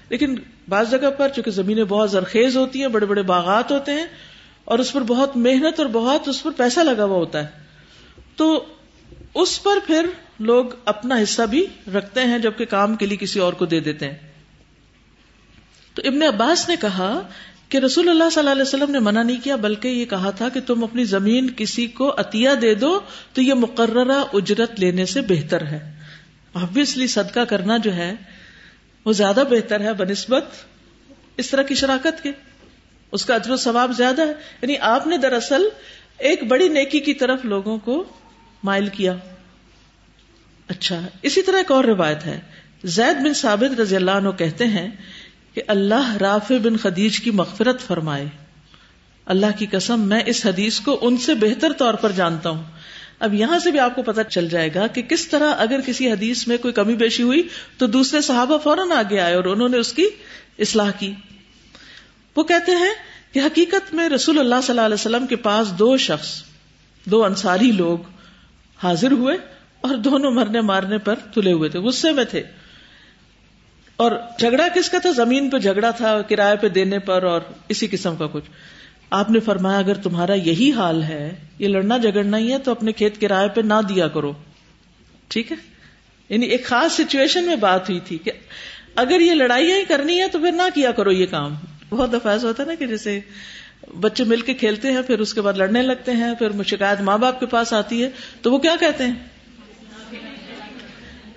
لیکن 0.10 0.36
بعض 0.70 0.92
جگہ 0.92 1.10
پر 1.18 1.30
چونکہ 1.30 1.52
زمینیں 1.52 1.84
بہت 1.84 2.12
زرخیز 2.12 2.58
ہوتی 2.58 2.82
ہیں، 2.82 2.88
بڑے 2.88 3.06
بڑے 3.06 3.22
باغات 3.22 3.72
ہوتے 3.72 3.92
ہیں، 3.92 4.06
اور 4.66 4.80
اس 4.80 4.94
پر 4.94 5.02
بہت 5.02 5.38
محنت 5.38 5.80
اور 5.80 5.88
بہت 5.88 6.28
اس 6.28 6.44
پر 6.44 6.52
پیسہ 6.58 6.80
لگا 6.80 7.04
ہوا 7.04 7.18
ہوتا 7.18 7.44
ہے۔ 7.44 7.48
تو 8.36 8.66
اس 9.34 9.64
پر 9.64 9.78
پھر 9.88 10.06
لوگ 10.40 10.66
اپنا 10.86 11.24
حصہ 11.24 11.42
بھی 11.42 11.66
رکھتے 11.94 12.22
ہیں 12.22 12.40
جبکہ 12.40 12.66
کام 12.66 12.96
کے 12.96 13.06
لیے 13.06 13.18
کسی 13.18 13.40
اور 13.40 13.54
کو 13.54 13.66
دے 13.66 13.80
دیتے 13.80 14.10
ہیں۔ 14.10 14.18
تو 15.94 16.02
ابن 16.06 16.24
عباس 16.24 16.70
نے 16.70 16.76
کہا 16.82 17.22
کہ 17.70 17.78
رسول 17.78 18.10
اللہ 18.10 18.30
صلی 18.32 18.40
اللہ 18.40 18.52
علیہ 18.52 18.62
وسلم 18.62 18.92
نے 18.92 19.00
منع 19.00 19.24
نہیں 19.24 19.44
کیا، 19.44 19.56
بلکہ 19.56 19.88
یہ 19.88 20.06
کہا 20.06 20.30
تھا 20.30 20.50
کہ 20.50 20.60
تم 20.62 20.84
اپنی 20.84 21.04
زمین 21.04 21.50
کسی 21.58 21.88
کو 21.88 22.14
عطیہ 22.18 22.50
دے 22.62 22.74
دو 22.76 23.00
تو 23.34 23.42
یہ 23.42 23.54
مقررہ 23.54 24.24
اجرت 24.34 24.80
لینے 24.80 25.06
سے 25.06 25.22
بہتر 25.22 25.66
ہے۔ 25.66 25.94
آبویسلی 26.54 27.08
صدقہ 27.08 27.40
کرنا 27.40 27.78
جو 27.78 27.94
ہے 27.94 28.16
وہ 29.08 29.14
زیادہ 29.14 29.44
بہتر 29.50 29.80
ہے 29.80 29.94
بنسبت 29.94 30.44
اس 31.38 31.50
طرح 31.50 31.62
کی 31.62 31.76
شراکت 31.76 32.24
کے۔ 32.24 32.32
اس 33.12 33.26
کا 33.26 33.36
اجر 33.36 33.52
و 33.52 33.58
ثواب 33.58 33.92
زیادہ 33.98 34.22
ہے۔ 34.22 34.34
یعنی 34.62 34.78
آپ 34.78 35.08
نے 35.08 35.18
دراصل 35.18 35.62
ایک 36.18 36.44
بڑی 36.44 36.70
نیکی 36.70 37.00
کی 37.00 37.14
طرف 37.14 37.46
لوگوں 37.46 37.78
کو 37.78 38.04
مائل 38.64 38.88
کیا۔ 38.88 39.16
اچھا 40.68 41.02
اسی 41.22 41.42
طرح 41.42 41.58
ایک 41.58 41.72
اور 41.72 41.84
روایت 41.84 42.26
ہے۔ 42.26 42.40
زید 42.84 43.24
بن 43.24 43.34
ثابت 43.34 43.80
رضی 43.80 43.96
اللہ 43.96 44.12
عنہ 44.12 44.30
کہتے 44.30 44.66
ہیں 44.66 44.90
کہ 45.54 45.62
اللہ 45.68 46.18
رافع 46.22 46.56
بن 46.64 46.78
خدیج 46.78 47.20
کی 47.20 47.32
مغفرت 47.32 47.82
فرمائے۔ 47.82 48.26
اللہ 49.26 49.60
کی 49.60 49.66
قسم، 49.72 50.02
میں 50.02 50.22
اس 50.26 50.46
حدیث 50.46 50.80
کو 50.80 51.00
ان 51.02 51.18
سے 51.18 51.34
بہتر 51.34 51.74
طور 51.74 51.94
پر 51.94 52.12
جانتا 52.12 52.50
ہوں۔ 52.50 52.64
اب 53.20 53.34
یہاں 53.34 53.60
سے 53.60 53.72
بھی 53.72 53.80
آپ 53.80 53.96
کو 53.96 54.02
پتا 54.02 54.24
چل 54.24 54.50
جائے 54.50 54.70
گا 54.76 54.88
کہ 54.88 55.02
کس 55.02 55.28
طرح 55.28 55.54
اگر 55.58 55.80
کسی 55.86 56.12
حدیث 56.12 56.48
میں 56.48 56.58
کوئی 56.58 56.74
کمی 56.74 56.96
بیشی 56.96 57.24
ہوئی 57.24 57.48
تو 57.78 57.88
دوسرے 57.88 58.22
صحابہ 58.22 58.58
فوراً 58.58 58.92
آگے 58.92 59.20
آئے 59.20 59.34
اور 59.34 59.44
انہوں 59.44 59.70
نے 59.70 59.78
اس 59.78 59.94
کی 59.94 60.06
اصلاح 60.60 60.92
کی۔ 60.92 61.14
وہ 62.36 62.44
کہتے 62.44 62.72
ہیں 62.72 62.94
کہ 63.34 63.40
حقیقت 63.40 63.94
میں 63.94 64.10
رسول 64.10 64.40
اللہ 64.40 64.56
صلی 64.64 64.70
اللہ 64.70 64.82
علیہ 64.82 64.94
وسلم 64.94 65.28
کے 65.28 65.36
پاس 65.36 65.72
دو 65.80 65.98
شخص، 65.98 66.44
دو 67.06 67.26
انصاری 67.26 67.72
لوگ 67.72 67.98
حاضر 68.84 69.12
ہوئے 69.12 69.38
اور 69.82 69.96
دونوں 69.96 70.32
مرنے 70.32 70.62
مارنے 70.62 70.98
پر 70.98 71.16
تلے 71.16 71.52
ہوئے 71.52 71.70
تھے، 71.70 71.80
غصے 71.80 72.12
میں 72.12 72.24
تھے۔ 72.24 72.44
اور 73.98 74.12
جھگڑا 74.40 74.68
کس 74.76 74.90
کا 74.90 75.00
تھا؟ 75.00 75.12
زمین 75.12 75.50
پہ 75.50 75.58
جھگڑا 75.58 75.92
تھا، 75.92 76.22
کرایہ 76.22 76.56
پہ 76.56 76.70
دینے 76.70 77.00
پر 77.00 77.24
اور 77.24 77.42
اسی 77.70 77.88
قسم 77.88 78.16
کا 78.16 78.28
کچھ۔ 78.32 78.50
آپ 79.10 79.32
نے 79.32 79.40
فرمایا 79.40 79.80
اگر 79.80 79.94
تمہارا 79.94 80.34
یہی 80.34 80.72
حال 80.72 81.04
ہے، 81.04 81.36
یہ 81.60 81.68
لڑنا 81.68 81.98
جگڑنا 81.98 82.38
ہی 82.38 82.54
ہے، 82.54 82.58
تو 82.58 82.72
اپنے 82.72 82.92
کھیت 82.92 83.22
کرائے 83.22 83.50
پہ 83.50 83.62
نہ 83.62 83.74
دیا 83.90 84.08
کرو۔ 84.08 84.34
ٹھیک 85.28 85.52
ہے؟ 85.52 85.58
یعنی 86.30 86.46
ایک 86.46 86.66
خاص 86.66 86.94
سچویشن 86.94 87.46
میں 87.46 87.56
بات 87.56 87.90
ہوئی 87.90 88.00
تھی 88.00 88.18
کہ 88.18 88.32
اگر 88.96 89.20
یہ 89.20 89.32
لڑائیاں 89.32 89.78
ہی 89.78 89.84
کرنی 89.86 90.22
ہے 90.22 90.28
تو 90.28 90.40
پھر 90.40 90.52
نہ 90.52 90.62
کیا 90.74 90.92
کرو 90.92 91.12
یہ 91.12 91.26
کام۔ 91.26 91.56
بہت 91.90 92.14
دفعہ 92.14 92.32
ایسا 92.32 92.48
ہوتا 92.48 92.64
ہے 92.64 92.68
نا 92.68 92.76
کہ 92.76 92.88
جیسے 92.88 93.20
بچے 94.00 94.24
مل 94.24 94.42
کے 94.42 94.54
کھیلتے 94.54 94.92
ہیں، 94.92 95.02
پھر 95.02 95.20
اس 95.20 95.34
کے 95.34 95.42
بعد 95.42 95.54
لڑنے 95.54 95.82
لگتے 95.82 96.12
ہیں، 96.12 96.36
پھر 96.36 96.64
شکایت 96.64 97.02
ماں 97.02 97.18
باپ 97.18 97.40
کے 97.40 97.46
پاس 97.46 97.74
آتی 97.74 98.04
ہے، 98.04 98.10
تو 98.42 98.52
وہ 98.52 98.58
کیا 98.58 98.76
کہتے 98.80 99.04
ہیں؟ 99.04 99.16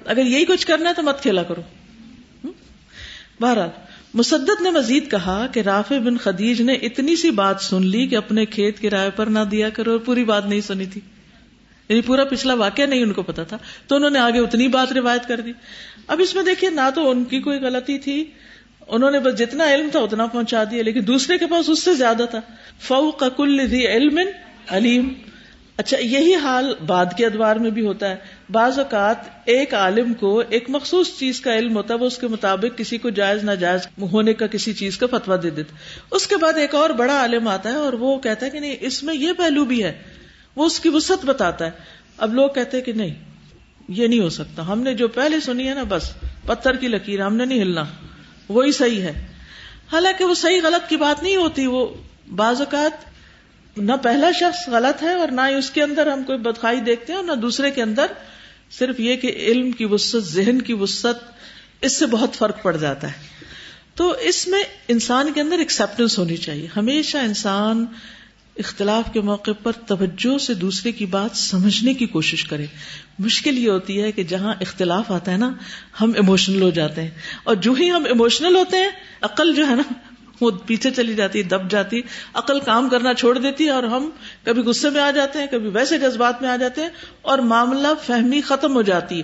اگر 0.04 0.26
یہی 0.26 0.44
کچھ 0.44 0.66
کرنا 0.66 0.88
ہے 0.88 0.94
تو 0.94 1.02
مت 1.02 1.22
کھیلا 1.22 1.42
کرو۔ 1.42 1.62
بہرحال 3.40 3.68
مسدت 4.14 4.62
نے 4.62 4.70
مزید 4.70 5.10
کہا 5.10 5.46
کہ 5.52 5.60
رافع 5.60 5.98
بن 5.98 6.16
خدیج 6.16 6.62
نے 6.62 6.72
اتنی 6.72 7.16
سی 7.16 7.30
بات 7.30 7.60
سن 7.60 7.86
لی 7.86 8.06
کہ 8.06 8.16
اپنے 8.16 8.46
کھیت 8.46 8.80
کرائے 8.80 9.10
پر 9.16 9.26
نہ 9.26 9.38
دیا 9.50 9.68
کرو 9.68 9.90
اور 9.90 9.98
پوری 9.98 10.24
بات 10.24 10.46
نہیں 10.46 10.60
سنی 10.60 10.86
تھی۔ 10.86 11.00
یعنی 11.88 12.00
پورا 12.00 12.24
پچھلا 12.24 12.54
واقعہ 12.54 12.84
نہیں 12.84 13.02
ان 13.02 13.12
کو 13.12 13.22
پتا 13.22 13.42
تھا۔ 13.42 13.58
تو 13.86 13.96
انہوں 13.96 14.10
نے 14.10 14.18
آگے 14.18 14.38
اتنی 14.38 14.68
بات 14.68 14.92
روایت 14.92 15.28
کر 15.28 15.40
دی۔ 15.40 15.52
اب 16.06 16.20
اس 16.20 16.34
میں 16.34 16.42
دیکھیے، 16.42 16.70
نہ 16.70 16.90
تو 16.94 17.10
ان 17.10 17.24
کی 17.24 17.40
کوئی 17.40 17.58
غلطی 17.58 17.98
تھی۔ 17.98 18.24
انہوں 18.88 19.10
نے 19.10 19.18
بس 19.18 19.38
جتنا 19.38 19.74
علم 19.74 19.88
تھا 19.92 20.00
اتنا 20.00 20.26
پہنچا 20.26 20.64
دیا، 20.70 20.82
لیکن 20.82 21.06
دوسرے 21.06 21.38
کے 21.38 21.46
پاس 21.46 21.68
اس 21.68 21.82
سے 21.82 21.94
زیادہ 21.94 22.24
تھا۔ 22.30 22.40
فو 22.80 23.10
کل 23.10 23.60
علم 23.72 24.18
علیم۔ 24.68 25.12
اچھا 25.80 25.96
یہی 25.98 26.34
حال 26.34 26.74
بعد 26.86 27.06
کے 27.16 27.26
ادوار 27.26 27.56
میں 27.56 27.70
بھی 27.70 27.86
ہوتا 27.86 28.10
ہے۔ 28.10 28.16
بعض 28.50 28.78
اوقات 28.78 29.16
ایک 29.44 29.74
عالم 29.74 30.14
کو 30.14 30.42
ایک 30.48 30.64
مخصوص 30.70 31.18
چیز 31.18 31.40
کا 31.40 31.54
علم 31.54 31.76
ہوتا 31.76 31.94
ہے، 31.94 31.98
وہ 31.98 32.06
اس 32.06 32.18
کے 32.18 32.28
مطابق 32.28 32.78
کسی 32.78 32.98
کو 32.98 33.10
جائز، 33.10 33.44
ناجائز 33.44 33.80
ہونے 34.12 34.34
کا 34.34 34.46
کسی 34.46 34.72
چیز 34.72 34.98
کا 34.98 35.06
فتوا 35.10 35.36
دے 35.42 35.50
دیتا 35.50 35.74
اس 36.10 36.26
کے 36.26 36.36
بعد 36.36 36.52
ایک 36.52 36.74
اور 36.74 36.90
بڑا 36.90 37.16
عالم 37.16 37.48
آتا 37.48 37.68
ہے 37.68 37.74
اور 37.74 37.92
وہ 37.92 38.18
کہتا 38.18 38.46
ہے 38.46 38.50
کہ 38.50 38.60
نہیں، 38.60 38.76
اس 38.80 39.02
میں 39.02 39.14
یہ 39.14 39.32
پہلو 39.32 39.64
بھی 39.64 39.84
ہے، 39.84 40.02
وہ 40.56 40.66
اس 40.66 40.80
کی 40.80 40.88
وسط 40.88 41.24
بتاتا 41.24 41.64
ہے۔ 41.64 41.70
اب 42.18 42.34
لوگ 42.34 42.48
کہتے 42.48 42.76
ہیں 42.76 42.84
کہ 42.84 42.92
نہیں، 42.92 43.14
یہ 43.88 44.06
نہیں 44.06 44.20
ہو 44.20 44.28
سکتا۔ 44.28 44.66
ہم 44.66 44.82
نے 44.82 44.94
جو 44.94 45.08
پہلے 45.08 45.40
سنی 45.40 45.68
ہے 45.68 45.74
نا، 45.74 45.84
بس 45.88 46.12
پتھر 46.46 46.76
کی 46.76 46.88
لکیر، 46.88 47.20
ہم 47.26 47.36
نے 47.36 47.44
نہیں 47.44 47.62
ہلنا۔ 47.62 47.84
وہی 48.48 48.72
صحیح 48.72 49.02
ہے۔ 49.02 49.26
حالانکہ 49.92 50.24
وہ 50.24 50.34
صحیح 50.34 50.60
غلط 50.62 50.88
کی 50.88 50.96
بات 50.96 51.22
نہیں 51.22 51.36
ہوتی، 51.36 51.66
وہ 51.66 51.86
بعض 52.34 52.60
اوقات 52.60 53.09
نہ 53.76 53.92
پہلا 53.92 54.30
شخص 54.32 54.68
غلط 54.68 55.02
ہے 55.02 55.14
اور 55.14 55.28
نہ 55.28 55.40
ہی 55.48 55.54
اس 55.54 55.70
کے 55.70 55.82
اندر 55.82 56.06
ہم 56.06 56.22
کوئی 56.22 56.38
بدخائی 56.38 56.80
دیکھتے 56.80 57.12
ہیں 57.12 57.20
اور 57.20 57.36
نہ 57.36 57.40
دوسرے 57.40 57.70
کے 57.70 57.82
اندر 57.82 58.06
صرف 58.70 59.00
یہ 59.00 59.16
کہ 59.16 59.32
علم 59.36 59.72
کی 59.72 59.84
وسط 59.84 60.16
ذہن 60.16 60.62
کی 60.62 60.72
وسط 60.72 61.24
اس 61.80 61.98
سے 61.98 62.06
بہت 62.06 62.34
فرق 62.34 62.62
پڑ 62.62 62.76
جاتا 62.76 63.06
ہے۔ 63.06 63.12
تو 63.94 64.10
اس 64.10 64.48
میں 64.48 64.62
انسان 64.88 65.32
کے 65.32 65.40
اندر 65.40 65.58
ایکسپٹینس 65.58 66.18
ہونی 66.18 66.36
چاہیے۔ 66.36 66.68
ہمیشہ 66.76 67.18
انسان 67.18 67.86
اختلاف 68.56 69.12
کے 69.12 69.20
موقع 69.20 69.50
پر 69.62 69.72
توجہ 69.72 70.38
سے 70.38 70.54
دوسرے 70.54 70.92
کی 70.92 71.06
بات 71.06 71.36
سمجھنے 71.36 71.94
کی 71.94 72.06
کوشش 72.06 72.44
کرے۔ 72.44 72.66
مشکل 73.18 73.58
یہ 73.58 73.70
ہوتی 73.70 74.02
ہے 74.02 74.12
کہ 74.12 74.24
جہاں 74.24 74.54
اختلاف 74.60 75.10
آتا 75.10 75.32
ہے 75.32 75.36
نا، 75.36 75.52
ہم 76.00 76.12
ایموشنل 76.16 76.62
ہو 76.62 76.70
جاتے 76.70 77.02
ہیں۔ 77.02 77.10
اور 77.44 77.54
جو 77.54 77.72
ہی 77.72 77.90
ہم 77.90 78.04
ایموشنل 78.04 78.56
ہوتے 78.56 78.76
ہیں، 78.76 78.90
عقل 79.20 79.54
جو 79.54 79.66
ہے 79.66 79.74
نا 79.74 80.09
وہ 80.40 80.50
پیچھے 80.66 80.90
چلی 80.90 81.14
جاتی 81.14 81.42
دب 81.42 81.70
جاتی 81.70 82.00
عقل 82.34 82.60
کام 82.60 82.88
کرنا 82.88 83.14
چھوڑ 83.14 83.38
دیتی 83.38 83.64
ہے 83.64 83.70
اور 83.70 83.82
ہم 83.82 84.10
کبھی 84.44 84.62
غصے 84.62 84.90
میں 84.90 85.00
آ 85.00 85.10
جاتے 85.10 85.38
ہیں، 85.38 85.46
کبھی 85.50 85.68
ویسے 85.68 85.98
جذبات 85.98 86.42
میں 86.42 86.50
آ 86.50 86.56
جاتے 86.56 86.80
ہیں 86.80 86.88
اور 87.22 87.38
معاملہ 87.38 87.88
فہمی 88.02 88.40
ختم 88.40 88.74
ہو 88.74 88.82
جاتی 88.82 89.18
ہے۔ 89.18 89.22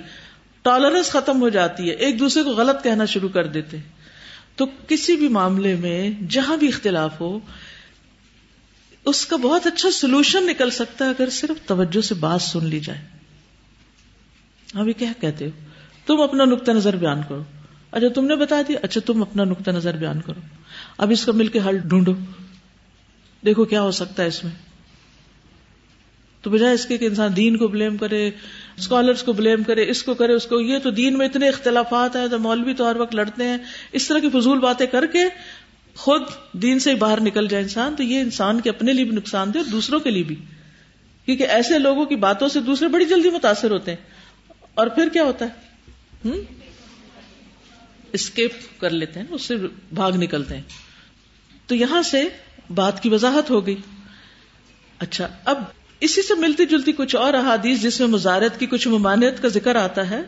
ٹالرنس 0.63 1.11
ختم 1.11 1.41
ہو 1.41 1.49
جاتی 1.49 1.89
ہے۔ 1.89 1.95
ایک 1.95 2.19
دوسرے 2.19 2.43
کو 2.43 2.51
غلط 2.51 2.85
کہنا 2.85 3.05
شروع 3.05 3.29
کر 3.29 3.47
دیتے 3.47 3.77
تو 4.57 4.67
کسی 4.89 5.17
بھی 5.17 5.29
معاملے 5.29 5.75
میں 5.75 6.11
جہاں 6.29 6.57
بھی 6.57 6.69
اختلاف 6.69 7.21
ہو، 7.21 7.39
اس 9.05 9.27
کا 9.27 9.37
بہت 9.37 9.67
اچھا 9.67 9.91
سولوشن 9.91 10.47
نکل 10.47 10.71
سکتا 10.71 11.05
ہے 11.05 11.11
اگر 11.11 11.31
صرف 11.31 11.69
توجہ 11.69 12.01
سے 12.01 12.15
بات 12.15 12.43
سن 12.43 12.65
لی 12.65 12.81
جائے۔ 12.81 13.01
ابھی 14.75 14.93
کیا 14.93 15.13
کہتے 15.21 15.45
ہو؟ 15.45 15.51
تم 16.07 16.21
اپنا 16.21 16.45
نقطۂ 16.45 16.71
نظر 16.71 16.97
بیان 16.97 17.21
کرو۔ 17.29 17.43
اچھا 17.91 18.09
تم 18.09 18.25
نے 18.25 18.37
بتا 18.37 18.63
دیا؟ 18.69 18.79
اچھا 18.83 19.01
تم 19.07 19.23
اپنا 19.23 19.45
نقطۂ 19.45 19.71
نظر 19.71 19.97
بیان 19.97 20.21
کرو۔ 20.21 20.41
اب 20.99 21.11
اس 21.11 21.25
کو 21.27 21.33
مل 21.33 21.47
کے 21.47 21.59
حل 21.67 21.79
ڈھونڈو۔ 21.79 22.13
دیکھو 23.45 23.65
کیا 23.65 23.83
ہو 23.83 23.91
سکتا 23.91 24.23
ہے 24.23 24.29
اس 24.29 24.45
میں۔ 24.45 24.53
تو 26.43 26.51
بجائے 26.51 26.75
اس 26.75 26.87
کے 26.87 26.99
کہ 26.99 27.05
انسان 27.05 27.37
دین 27.37 27.57
کو 27.57 27.69
بلیم 27.69 27.97
کرے 27.97 28.31
اسکالرس 28.77 29.23
کو 29.23 29.33
بلیم 29.33 29.63
کرے، 29.63 29.91
اس 29.91 30.03
کو 30.03 30.15
کرے، 30.15 30.33
اس 30.33 30.47
کو۔ 30.47 30.61
یہ 30.61 30.79
تو 30.79 30.91
دین 30.91 31.19
میں 31.19 31.27
اتنے 31.27 31.49
اختلافات 31.49 32.17
ہیں 32.17 32.29
تو 32.29 32.39
مولوی 32.39 32.75
تو 32.75 32.91
ہر 32.91 32.97
وقت 32.97 33.15
لڑتے 33.15 33.45
ہیں۔ 33.45 33.59
اس 33.93 34.09
طرح 34.09 34.19
کی 34.19 34.29
فضول 34.31 34.59
باتیں 34.59 34.87
کر 34.87 35.07
کے 35.07 35.19
خود 35.95 36.23
دین 36.53 36.79
سے 36.79 36.95
باہر 36.95 37.21
نکل 37.21 37.49
جائے 37.49 37.63
انسان، 37.63 37.97
تو 37.97 38.03
یہ 38.03 38.21
انسان 38.21 38.61
کے 38.61 38.71
اپنے 38.71 38.93
لیے 38.93 39.05
بھی 39.05 39.17
نقصان 39.17 39.55
دے 39.55 39.59
اور 39.59 39.67
دوسروں 39.67 40.01
کے 40.01 40.11
لیے 40.11 40.23
بھی۔ 40.23 40.37
کیونکہ 41.25 41.43
ایسے 41.43 41.79
لوگوں 41.79 42.07
کی 42.07 42.17
باتوں 42.17 42.49
سے 42.49 42.61
دوسرے 42.61 42.89
بڑی 42.89 43.05
جلدی 43.05 43.31
متاثر 43.31 43.71
ہوتے 43.71 43.91
ہیں۔ 43.91 43.99
اور 44.75 44.87
پھر 44.87 45.09
کیا 45.13 45.25
ہوتا 45.25 45.45
ہے؟ 45.45 45.61
اسکیپ 48.13 48.81
کر 48.81 48.91
لیتے 48.91 49.21
ہیں، 49.21 49.27
اس 49.31 49.43
سے 49.43 49.55
بھاگ 49.93 50.13
نکلتے 50.13 50.55
ہیں۔ 50.55 50.86
تو 51.67 51.75
یہاں 51.75 52.03
سے 52.03 52.29
بات 52.75 53.03
کی 53.03 53.09
وضاحت 53.09 53.51
ہو 53.51 53.67
گئی۔ 53.67 53.77
اچھا 54.99 55.29
اب 55.45 55.63
اسی 56.01 56.23
سے 56.23 56.35
ملتی 56.35 56.67
جلتی 56.67 56.93
کچھ 56.93 57.17
اور 57.17 57.35
احادیث 57.35 57.83
جس 57.83 58.01
میں 58.01 58.09
مزارت 58.09 58.61
کی 58.61 58.67
کچھ 58.67 58.89
ممانعت 58.89 59.43
کا 59.43 59.49
ذکر 59.49 59.77
آتا 59.77 60.11
ہے، 60.11 60.21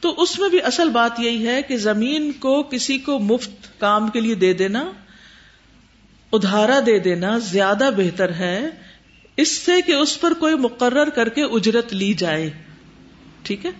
تو 0.00 0.22
اس 0.22 0.38
میں 0.38 0.48
بھی 0.48 0.62
اصل 0.62 0.88
بات 0.88 1.20
یہی 1.20 1.46
ہے 1.46 1.62
کہ 1.62 1.76
زمین 1.76 2.32
کو 2.32 2.62
کسی 2.62 2.98
کو 2.98 3.18
مفت 3.18 3.80
کام 3.80 4.08
کے 4.08 4.20
لیے 4.20 4.34
دے 4.34 4.52
دینا، 4.52 4.92
ادھارا 6.32 6.80
دے 6.86 6.98
دینا 6.98 7.38
زیادہ 7.38 7.90
بہتر 7.96 8.32
ہے، 8.32 8.68
اس 9.36 9.48
سے 9.48 9.82
کہ 9.86 9.92
اس 9.92 10.20
پر 10.20 10.34
کوئی 10.34 10.54
مقرر 10.54 11.08
کر 11.08 11.28
کے 11.28 11.42
اجرت 11.42 11.94
لی 11.94 12.14
جائے۔ 12.14 12.50
ٹھیک 13.42 13.66
ہے؟ 13.66 13.70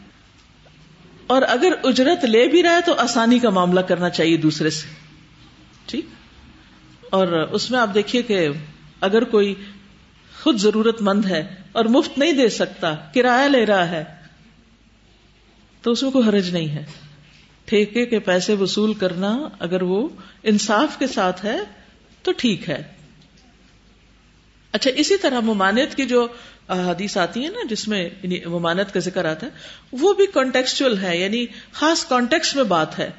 اور 1.27 1.43
اگر 1.43 1.73
اجرت 1.85 2.25
لے 2.25 2.47
بھی 2.47 2.63
رہا 2.63 2.77
ہے 2.77 2.81
تو 2.81 2.95
آسانی 2.95 3.39
کا 3.39 3.51
معاملہ 3.51 3.81
کرنا 3.81 4.11
چاہیے 4.11 4.37
دوسرے 4.37 4.71
سے۔ 4.71 4.87
ٹھیک؟ 5.87 6.07
اور 7.15 7.27
اس 7.53 7.71
میں 7.71 7.79
آپ 7.79 7.95
دیکھیے 7.95 8.23
کہ 8.23 8.49
اگر 9.01 9.25
کوئی 9.25 9.55
خود 10.43 10.59
ضرورت 10.59 11.03
مند 11.03 11.25
ہے 11.25 11.43
اور 11.73 11.85
مفت 11.85 12.19
نہیں 12.19 12.33
دے 12.33 12.49
سکتا، 12.49 12.95
کرایہ 13.15 13.49
لے 13.49 13.65
رہا 13.67 13.89
ہے، 13.91 14.05
تو 15.83 15.91
اس 15.91 16.03
میں 16.03 16.11
کوئی 16.11 16.29
حرج 16.29 16.51
نہیں 16.51 16.69
ہے۔ 16.69 16.85
ٹھیکے 17.65 18.07
کے 18.07 18.19
پیسے 18.19 18.55
وصول 18.55 18.95
کرنا 18.95 19.37
اگر 19.59 19.83
وہ 19.83 20.09
انصاف 20.43 20.99
کے 20.99 21.07
ساتھ 21.07 21.45
ہے، 21.45 21.59
تو 22.23 22.33
ٹھیک 22.37 22.69
ہے۔ 22.69 22.83
اچھا 24.73 24.91
اسی 24.97 25.17
طرح 25.17 25.41
ممانت 25.41 25.95
کی 25.95 26.05
جو 26.07 26.27
حدیث 26.69 27.17
آتی 27.17 27.45
ہے 27.45 27.49
نا، 27.49 27.67
جس 27.71 27.89
میں 27.89 28.03
یعنی 28.23 28.39
ممانت 28.47 28.95
کا 28.95 29.01
ذکر 29.01 29.25
آتا 29.25 29.47
ہے، 29.47 29.53
وہ 29.93 30.13
بھی 30.13 30.27
کانٹیکسچل 30.27 30.99
ہے 30.99 31.17
یعنی 31.19 31.47
خاص 31.73 32.05
کانٹیکس 32.09 32.57
میں 32.57 32.65
بات 32.65 32.99
ہے۔ 32.99 33.11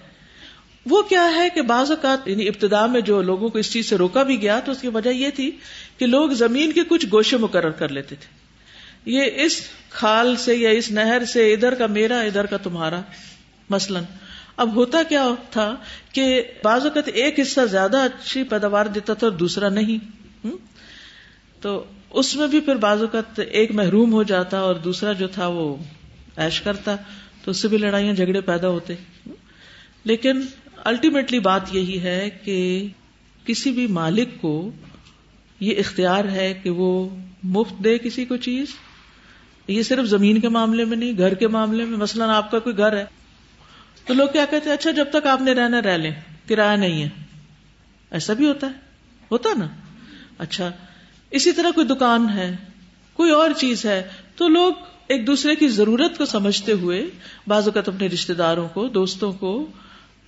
وہ 0.86 1.02
کیا 1.02 1.36
ہے 1.36 1.50
کہ 1.56 1.62
بعض 1.62 1.92
اوقات 1.92 2.28
یعنی 2.28 2.48
ابتدا 2.48 2.86
میں 2.86 3.02
جو 3.02 3.22
لوگوں 3.22 3.50
کو 3.50 3.58
اس 3.58 3.74
چیز 3.74 3.90
سے 3.90 3.96
روکا 3.96 4.24
بھی 4.24 4.42
گیا 4.42 4.60
تو 4.60 4.72
اس 4.72 4.82
کی 4.82 4.88
وجہ 4.88 5.10
یہ 5.10 5.30
تھی 5.30 5.52
کہ 5.98 6.06
لوگ 6.06 6.30
زمین 6.30 6.72
کے 6.72 6.82
کچھ 6.88 7.06
گوشے 7.12 7.38
مقرر 7.38 7.70
کر 7.70 7.90
لیتے 7.90 8.16
تھے۔ 8.16 8.28
یہ 9.06 9.24
اس 9.36 9.62
کھال 9.90 10.36
سے 10.36 10.56
یا 10.56 10.70
اس 10.70 10.92
نہر 10.92 11.26
سے 11.26 11.54
ادھر 11.54 11.76
کا 11.76 11.88
میرا، 11.88 12.20
ادھر 12.22 12.46
کا 12.46 12.58
تمہارا۔ 12.58 13.02
مثلاً، 13.70 14.04
اب 14.58 14.76
ہوتا 14.76 15.04
کیا 15.04 15.28
تھا 15.52 15.76
کہ 16.12 16.44
بعض 16.64 16.84
اوقات 16.84 17.10
ایک 17.14 17.40
حصہ 17.40 17.62
زیادہ 17.72 17.98
اچھی 17.98 18.44
پیداوار 18.44 18.86
دیتا 18.86 19.14
تھا 19.14 19.28
اور 19.28 19.36
دوسرا 19.36 19.70
نہیں۔ 19.70 20.16
تو 21.62 21.84
اس 22.10 22.36
میں 22.36 22.48
بھی 22.48 22.60
پھر 22.60 22.76
بعض 22.76 23.02
اوقات 23.02 23.40
ایک 23.52 23.72
محروم 23.72 24.14
ہو 24.14 24.24
جاتا 24.24 24.60
اور 24.60 24.76
دوسرا 24.76 25.14
جو 25.14 25.28
تھا 25.28 25.48
وہ 25.48 25.76
ایش 26.36 26.62
کرتا 26.62 26.96
تو 27.44 27.52
اس 27.52 27.58
سے 27.58 27.68
بھی 27.68 27.78
لڑائیاں 27.78 28.14
جھگڑے 28.14 28.42
پیدا 28.42 28.68
ہوتے۔ 28.68 28.94
لیکن 30.04 30.42
الٹیمیٹلی 30.86 31.40
بات 31.40 31.76
یہی 31.76 32.02
ہے 32.02 32.30
کہ 32.44 32.88
کسی 33.46 33.72
بھی 33.72 33.88
مالک 33.88 34.42
کو 34.42 34.72
یہ 35.60 35.76
اختیار 35.78 36.26
ہے 36.26 36.54
کہ 36.64 36.70
وہ 36.70 37.10
مفت 37.44 37.84
دے 37.84 37.98
کسی 37.98 38.26
کو 38.26 38.38
چیز، 38.38 38.66
یہ 39.68 39.84
صرف 39.84 40.06
زمین 40.06 40.40
کے 40.40 40.50
معاملے 40.50 40.86
میں 40.86 40.98
نہیں، 40.98 41.18
گھر 41.18 41.34
کے 41.34 41.48
معاملے 41.48 41.86
میں، 41.86 41.98
مثلاً 41.98 42.30
آپ 42.30 42.52
کا 42.52 42.60
کوئی 42.60 42.78
گھر 42.78 42.98
ہے، 42.98 43.06
تو 44.06 44.14
لوگ 44.14 44.28
کیا 44.34 44.46
کہتے 44.50 44.70
ہیں 44.70 44.74
اچھا 44.74 44.92
جب 44.92 45.06
تک 45.14 45.28
آپ 45.28 45.42
نے 45.42 45.54
رہنا 45.54 45.82
رہ 45.82 45.98
لیں، 45.98 46.12
کرایہ 46.48 46.78
نہیں 46.78 47.04
ہے۔ 47.04 47.10
ایسا 48.12 48.34
بھی 48.34 48.48
ہوتا 48.48 48.68
ہے، 48.68 48.72
ہوتا 49.32 49.50
نا۔ 49.58 49.68
اچھا 50.38 50.72
اسی 51.32 51.52
طرح 51.52 51.72
کوئی 51.72 51.88
دکان 51.88 52.30
ہے، 52.30 52.56
کوئی 53.14 53.32
اور 53.32 53.50
چیز 53.58 53.86
ہے، 53.86 54.08
تو 54.36 54.48
لوگ 54.48 54.74
ایک 55.08 55.28
دوسرے 55.28 55.56
کی 55.56 55.68
ضرورت 55.68 56.18
کو 56.18 56.26
سمجھتے 56.26 56.72
ہوئے، 56.72 57.06
بعض 57.48 57.68
اوقات 57.68 57.88
اپنے 57.90 58.08
رشتے 58.08 58.34
داروں 58.34 58.68
کو، 58.70 58.88
دوستوں 58.88 59.32
کو 59.32 59.68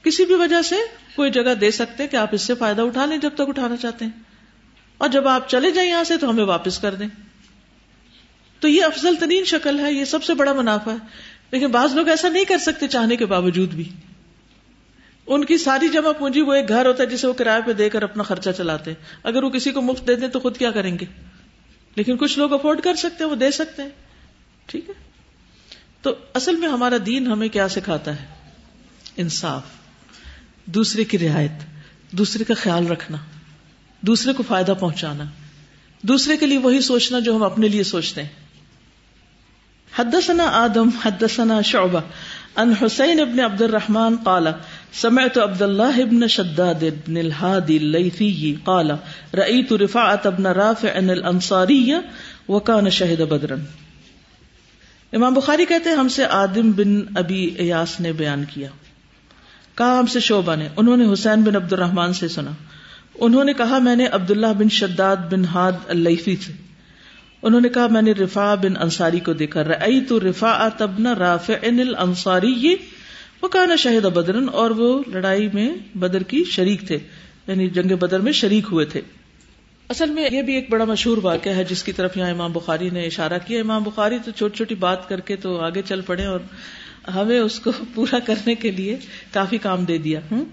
کسی 0.08 0.26
بھی 0.26 0.36
وجہ 0.36 0.62
سے 0.62 0.76
کوئی 1.16 1.32
جگہ 1.32 1.54
دے 1.54 1.72
سکتے 1.72 2.08
کہ 2.08 2.16
آپ 2.16 2.30
اس 2.32 2.42
سے 2.42 2.56
فائدہ 2.56 2.82
اٹھا 2.82 3.06
لیں 3.06 3.18
جب 3.18 3.30
تک 3.34 3.42
اٹھانا 3.48 3.76
چاہتے 3.76 4.06
ہیں۔ 4.06 4.12
اور 4.98 5.10
جب 5.10 5.28
آپ 5.28 5.50
چلے 5.50 5.72
جائیں 5.72 5.90
یہاں 5.90 6.04
سے 6.04 6.18
تو 6.18 6.30
ہمیں 6.30 6.44
واپس 6.44 6.80
کر 6.80 6.96
دیں۔ 6.96 7.08
تو 8.60 8.68
یہ 8.68 8.84
افضل 8.84 9.16
ترین 9.16 9.46
شکل 9.46 9.80
ہے، 9.80 9.94
یہ 9.94 10.06
سب 10.06 10.24
سے 10.24 10.34
بڑا 10.34 10.54
منافع 10.54 10.92
ہے۔ 10.92 10.98
لیکن 11.52 11.68
بعض 11.68 11.94
لوگ 11.94 12.08
ایسا 12.08 12.30
نہیں 12.30 12.46
کر 12.46 12.58
سکتے 12.58 12.88
چاہنے 12.88 13.16
کے 13.16 13.26
باوجود 13.26 13.74
بھی۔ 13.74 13.90
ان 15.28 15.46
کی 15.46 15.58
ساری 15.58 15.90
جمع 15.90 16.12
پونجی 16.12 16.42
وہ 16.42 16.54
ایک 16.54 16.68
گھر 16.68 16.86
ہوتا 16.86 17.04
ہے 17.04 17.08
جسے 17.08 17.28
وہ 17.28 17.34
کرایہ 17.34 17.62
پہ 17.66 17.74
دے 17.74 17.90
کر 17.90 18.02
اپنا 18.02 18.24
خرچہ 18.24 18.50
چلاتے 18.50 18.92
ہیں۔ 18.92 19.06
اگر 19.24 19.44
وہ 19.44 19.50
کسی 19.50 19.72
کو 19.72 19.82
مفت 19.82 20.08
دے 20.08 20.16
دیں 20.16 20.28
تو 20.28 20.40
خود 20.40 20.58
کیا 20.58 20.72
کریں 20.72 21.00
گے؟ 21.00 21.06
لیکن 21.96 22.18
کچھ 22.18 22.40
لوگ 22.40 22.54
افورڈ 22.54 22.82
کر 22.82 22.96
سکتے 22.96 23.24
ہیں، 23.24 23.32
وہ 23.32 23.36
دے 23.36 23.52
سکتے 23.52 23.84
ہیں۔ 23.84 23.90
ٹھیک 24.66 24.90
ہے؟ 24.90 24.94
تو 26.02 26.16
اصل 26.34 26.56
میں 26.56 26.70
ہمارا 26.70 26.96
دین 27.06 27.28
ہمیں 27.28 27.50
کیا 27.50 27.68
سکھاتا 27.68 28.22
ہے؟ 28.22 28.26
انصاف۔ 29.18 29.77
دوسرے 30.68 31.04
کی 31.04 31.20
رعایت، 31.20 31.64
دوسرے 32.12 32.44
کا 32.44 32.54
خیال 32.54 32.88
رکھنا، 32.88 33.18
دوسرے 34.02 34.34
کو 34.34 34.44
فائدہ 34.48 34.74
پہنچانا۔ 34.80 35.24
دوسرے 36.02 36.38
کے 36.38 36.46
لیے 36.46 36.58
وہی 36.58 36.82
سوچنا 36.82 37.20
جو 37.20 37.36
ہم 37.36 37.44
اپنے 37.44 37.68
لیے 37.68 37.84
سوچتے 37.84 38.22
ہیں۔ 38.22 38.30
حدثنا 40.00 40.44
آدم، 40.44 40.90
حدثنا 41.06 41.62
شعبہ۔ 41.62 42.00
ان 42.56 42.74
حسین 42.82 43.20
ابن 43.20 43.40
عبد 43.40 43.62
الرحمن 43.62 44.16
قال، 44.24 44.48
سمعت 44.94 45.38
عبد 45.38 45.62
الله 45.62 45.98
ابن 45.98 46.28
شداد 46.28 46.84
ابن 46.84 47.18
الهادي 47.18 47.78
الليثي 47.78 48.56
قال 48.64 48.92
رأيت 49.34 49.74
رفاعة 49.74 50.22
ابن 50.24 50.46
رافع 50.46 50.90
الانصاري 50.96 51.92
وكان 52.48 52.90
شهد 52.90 53.22
بدرا 53.22 53.56
امام 55.14 55.34
بخاری 55.34 55.66
کہتے 55.66 55.90
ہیں، 55.90 55.98
ہم 55.98 56.08
سے 56.08 56.26
آدم 56.26 56.72
بن 56.72 57.02
ابی 57.16 57.46
ایاس 57.58 58.00
نے 58.00 58.12
بیان 58.12 58.46
کیا۔ 58.54 58.70
کہا 59.78 60.00
ہم 60.00 60.06
سے 60.06 60.20
شعبہ 60.20 60.56
نے، 60.56 60.68
انہوں 60.76 60.98
نے 60.98 61.14
حسین 61.14 61.42
بن 61.42 61.56
عبد 61.56 61.74
الرحمان 61.74 62.14
سے 62.14 62.28
سنا۔ 62.28 62.52
انہوں 63.16 63.44
نے 63.44 63.54
کہا، 63.54 63.78
میں 63.78 63.96
نے 63.96 64.06
عبداللہ 64.06 64.48
بن 64.58 64.70
شداد 64.70 65.16
بن 65.32 65.46
ہاد 65.46 65.72
اللیفی 65.88 66.36
سے۔ 66.36 66.52
انہوں 67.42 67.62
نے 67.62 67.70
کہا، 67.70 67.88
میں 67.88 68.02
نے 68.02 68.12
رفا 68.12 68.56
بن 68.56 68.78
انصاری 68.78 69.20
کو 69.20 69.34
دیکھا۔ 69.34 69.64
رئی 69.64 70.02
تو 70.02 70.20
رفا 70.20 70.68
تبنا 70.78 71.16
راف 71.16 71.52
ان 71.62 71.80
انصاری 72.00 72.76
وہ 73.42 73.48
کہا 73.48 73.66
نا 73.66 73.76
شہید 73.76 74.04
بدرن 74.04 74.50
اور 74.52 74.70
وہ 74.70 75.04
لڑائی 75.08 75.50
میں 75.54 75.98
بدر 75.98 76.24
کی 76.24 76.44
شریک 76.44 76.88
تھے۔ 76.88 76.98
یعنی 77.48 77.70
جنگ 77.70 77.96
بدر 77.96 78.20
میں 78.20 78.32
شریک 78.32 78.64
ہوئے 78.72 78.86
تھے۔ 78.86 79.02
اصل 79.90 80.10
میں 80.10 80.30
یہ 80.32 80.42
بھی 80.42 80.54
ایک 80.54 80.70
بڑا 80.70 80.86
مشہور 80.86 81.18
واقعہ 81.22 81.56
ہے، 81.56 81.64
جس 81.64 81.84
کی 81.84 81.92
طرف 81.92 82.18
یہاں 82.18 82.30
امام 82.30 82.52
بخاری 82.52 82.90
نے 82.90 83.04
اشارہ 83.04 83.38
کیا۔ 83.46 83.60
امام 83.60 83.84
بخاری 83.84 84.18
تو 84.26 84.32
چھوٹی 84.32 84.56
چھوٹی 84.56 84.76
بات 84.76 85.10
کر 85.10 85.20
کے 85.20 85.36
تو 85.36 85.60
آگے 85.60 85.82
چل 85.86 86.02
پڑے 86.02 86.26
اور 86.26 86.40
ہمیں 87.16 87.40
اس 87.40 87.60
کو 87.60 87.72
پورا 87.94 88.20
کرنے 88.20 88.56
کے 88.56 88.72
لیے 88.72 88.98
کافی 89.32 89.58
کام 89.58 89.86
دے 89.86 89.98
دیا۔ 89.98 90.20
ہوں 90.32 90.46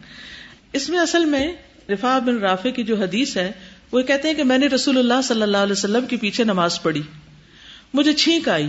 اس 0.72 0.88
میں 0.88 0.98
اصل 0.98 1.24
میں 1.24 1.52
رفا 1.88 2.18
بن 2.18 2.38
رافع 2.38 2.70
کی 2.70 2.82
جو 2.82 2.96
حدیث 2.96 3.36
ہے، 3.36 3.52
وہ 3.92 4.00
کہتے 4.00 4.28
ہیں 4.28 4.34
کہ 4.34 4.44
میں 4.44 4.58
نے 4.58 4.66
رسول 4.66 4.98
اللہ 4.98 5.22
صلی 5.24 5.42
اللہ 5.42 5.56
علیہ 5.56 5.72
وسلم 5.72 6.06
کے 6.06 6.16
پیچھے 6.16 6.44
نماز 6.44 6.82
پڑھی۔ 6.82 7.02
مجھے 7.94 8.12
چھینک 8.12 8.48
آئی۔ 8.48 8.68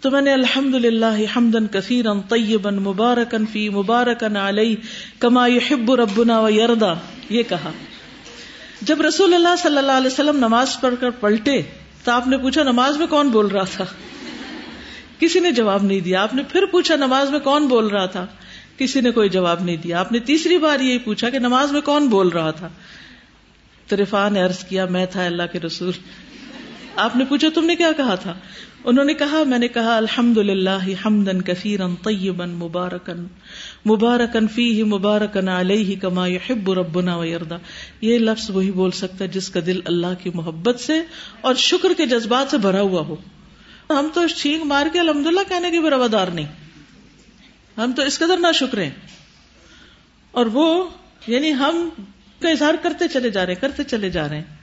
تو 0.00 0.10
میں 0.10 0.20
نے 0.20 0.32
الحمد 0.32 0.74
للہ 0.74 1.36
حمدن 1.36 1.66
کثیر 1.66 2.04
طیبن 2.28 2.76
مبارکن 2.76 3.46
فی 3.46 3.68
مبارکن 3.68 4.36
علیہ 4.36 4.76
کما 5.18 5.46
یحب 5.46 5.92
ربنا 5.92 6.40
و 6.40 6.50
یردا 6.50 6.94
یہ 7.30 7.42
کہا۔ 7.42 7.70
جب 8.82 9.00
رسول 9.00 9.34
اللہ 9.34 9.56
صلی 9.58 9.78
اللہ 9.78 9.92
علیہ 9.92 10.06
وسلم 10.06 10.36
نماز 10.36 10.80
پڑھ 10.80 10.94
کر 11.00 11.10
پلٹے، 11.10 11.62
تو 12.04 12.12
آپ 12.12 12.28
نے 12.28 12.38
پوچھا، 12.38 12.62
نماز 12.62 12.96
میں 12.96 13.06
کون 13.06 13.28
بول 13.28 13.46
رہا 13.46 13.64
تھا؟ 13.64 13.84
کسی 15.20 15.40
نے 15.40 15.50
جواب 15.50 15.82
نہیں 15.82 16.00
دیا۔ 16.00 16.22
آپ 16.22 16.34
نے 16.34 16.42
پھر 16.42 16.66
پوچھا 16.66 16.96
نماز 16.96 17.30
میں 17.30 17.40
کون 17.40 17.66
بول 17.66 17.86
رہا 17.86 18.06
تھا؟ 18.06 18.26
کسی 18.78 19.00
نے 19.00 19.10
کوئی 19.10 19.28
جواب 19.28 19.62
نہیں 19.62 19.76
دیا۔ 19.76 20.00
آپ 20.00 20.12
نے 20.12 20.18
تیسری 20.18 20.58
بار 20.58 20.80
یہی 20.80 20.98
پوچھا 20.98 21.30
کہ 21.30 21.38
نماز 21.38 21.72
میں 21.72 21.80
کون 21.80 22.06
بول 22.06 22.28
رہا 22.28 22.50
تھا؟ 22.50 22.68
تو 23.86 24.28
نے 24.28 24.42
عرض 24.42 24.64
کیا، 24.64 24.86
میں 24.86 25.06
تھا 25.06 25.24
اللہ 25.24 25.42
کے 25.52 25.60
رسول۔ 25.60 25.92
آپ 26.96 27.16
نے 27.16 27.24
پوچھا، 27.24 27.48
تم 27.54 27.64
نے 27.64 27.76
کیا 27.76 27.92
کہا 27.96 28.14
تھا؟ 28.14 28.34
انہوں 28.84 29.04
نے 29.04 29.14
کہا، 29.14 29.42
میں 29.46 29.58
نے 29.58 29.68
کہا 29.68 29.96
الحمد 29.96 30.38
للہ 30.38 31.06
حمدن 31.06 31.42
کثیرن 31.42 31.94
طیبن 31.94 32.50
مبارکن 32.50 33.26
مبارکن 33.86 34.48
فی 34.48 34.82
مبارکن 34.82 35.48
علیہ 35.48 35.96
کما 35.96 36.26
یحب 36.26 36.72
ربنا 36.72 37.16
و 37.16 37.24
یردا 37.24 37.56
یہ 38.00 38.18
لفظ 38.18 38.50
وہی 38.50 38.70
بول 38.70 38.90
سکتا 38.90 39.24
ہے 39.24 39.28
جس 39.28 39.48
کا 39.48 39.60
دل 39.66 39.80
اللہ 39.84 40.14
کی 40.22 40.30
محبت 40.34 40.80
سے 40.80 40.92
اور 41.40 41.54
شکر 41.54 41.88
کے 41.96 42.06
جذبات 42.06 42.50
سے 42.50 42.58
بھرا 42.58 42.80
ہوا 42.80 43.00
ہو۔ 43.00 43.16
ہم 43.98 44.08
تو 44.14 44.26
چھینک 44.26 44.64
مار 44.64 44.86
کے 44.92 45.00
الحمد 45.00 45.26
للہ 45.26 45.40
کہنے 45.48 45.70
کے 45.70 45.80
بھی 45.80 45.90
روادار 45.90 46.26
نہیں۔ 46.26 46.46
ہم 47.76 47.92
تو 47.96 48.02
اس 48.02 48.18
قدر 48.18 48.36
نہ 48.36 48.52
شکرے 48.54 48.88
اور 50.30 50.46
وہ 50.46 50.88
یعنی 51.26 51.52
ہم 51.52 51.88
کا 52.42 52.48
اظہار 52.48 52.74
کرتے 52.82 53.08
چلے 53.08 53.30
جا 53.30 53.46
رہے 53.46 53.52
ہیں، 53.52 53.60
کرتے 53.60 53.84
چلے 53.84 54.10
جا 54.10 54.28
رہے 54.28 54.36
ہیں۔ 54.36 54.60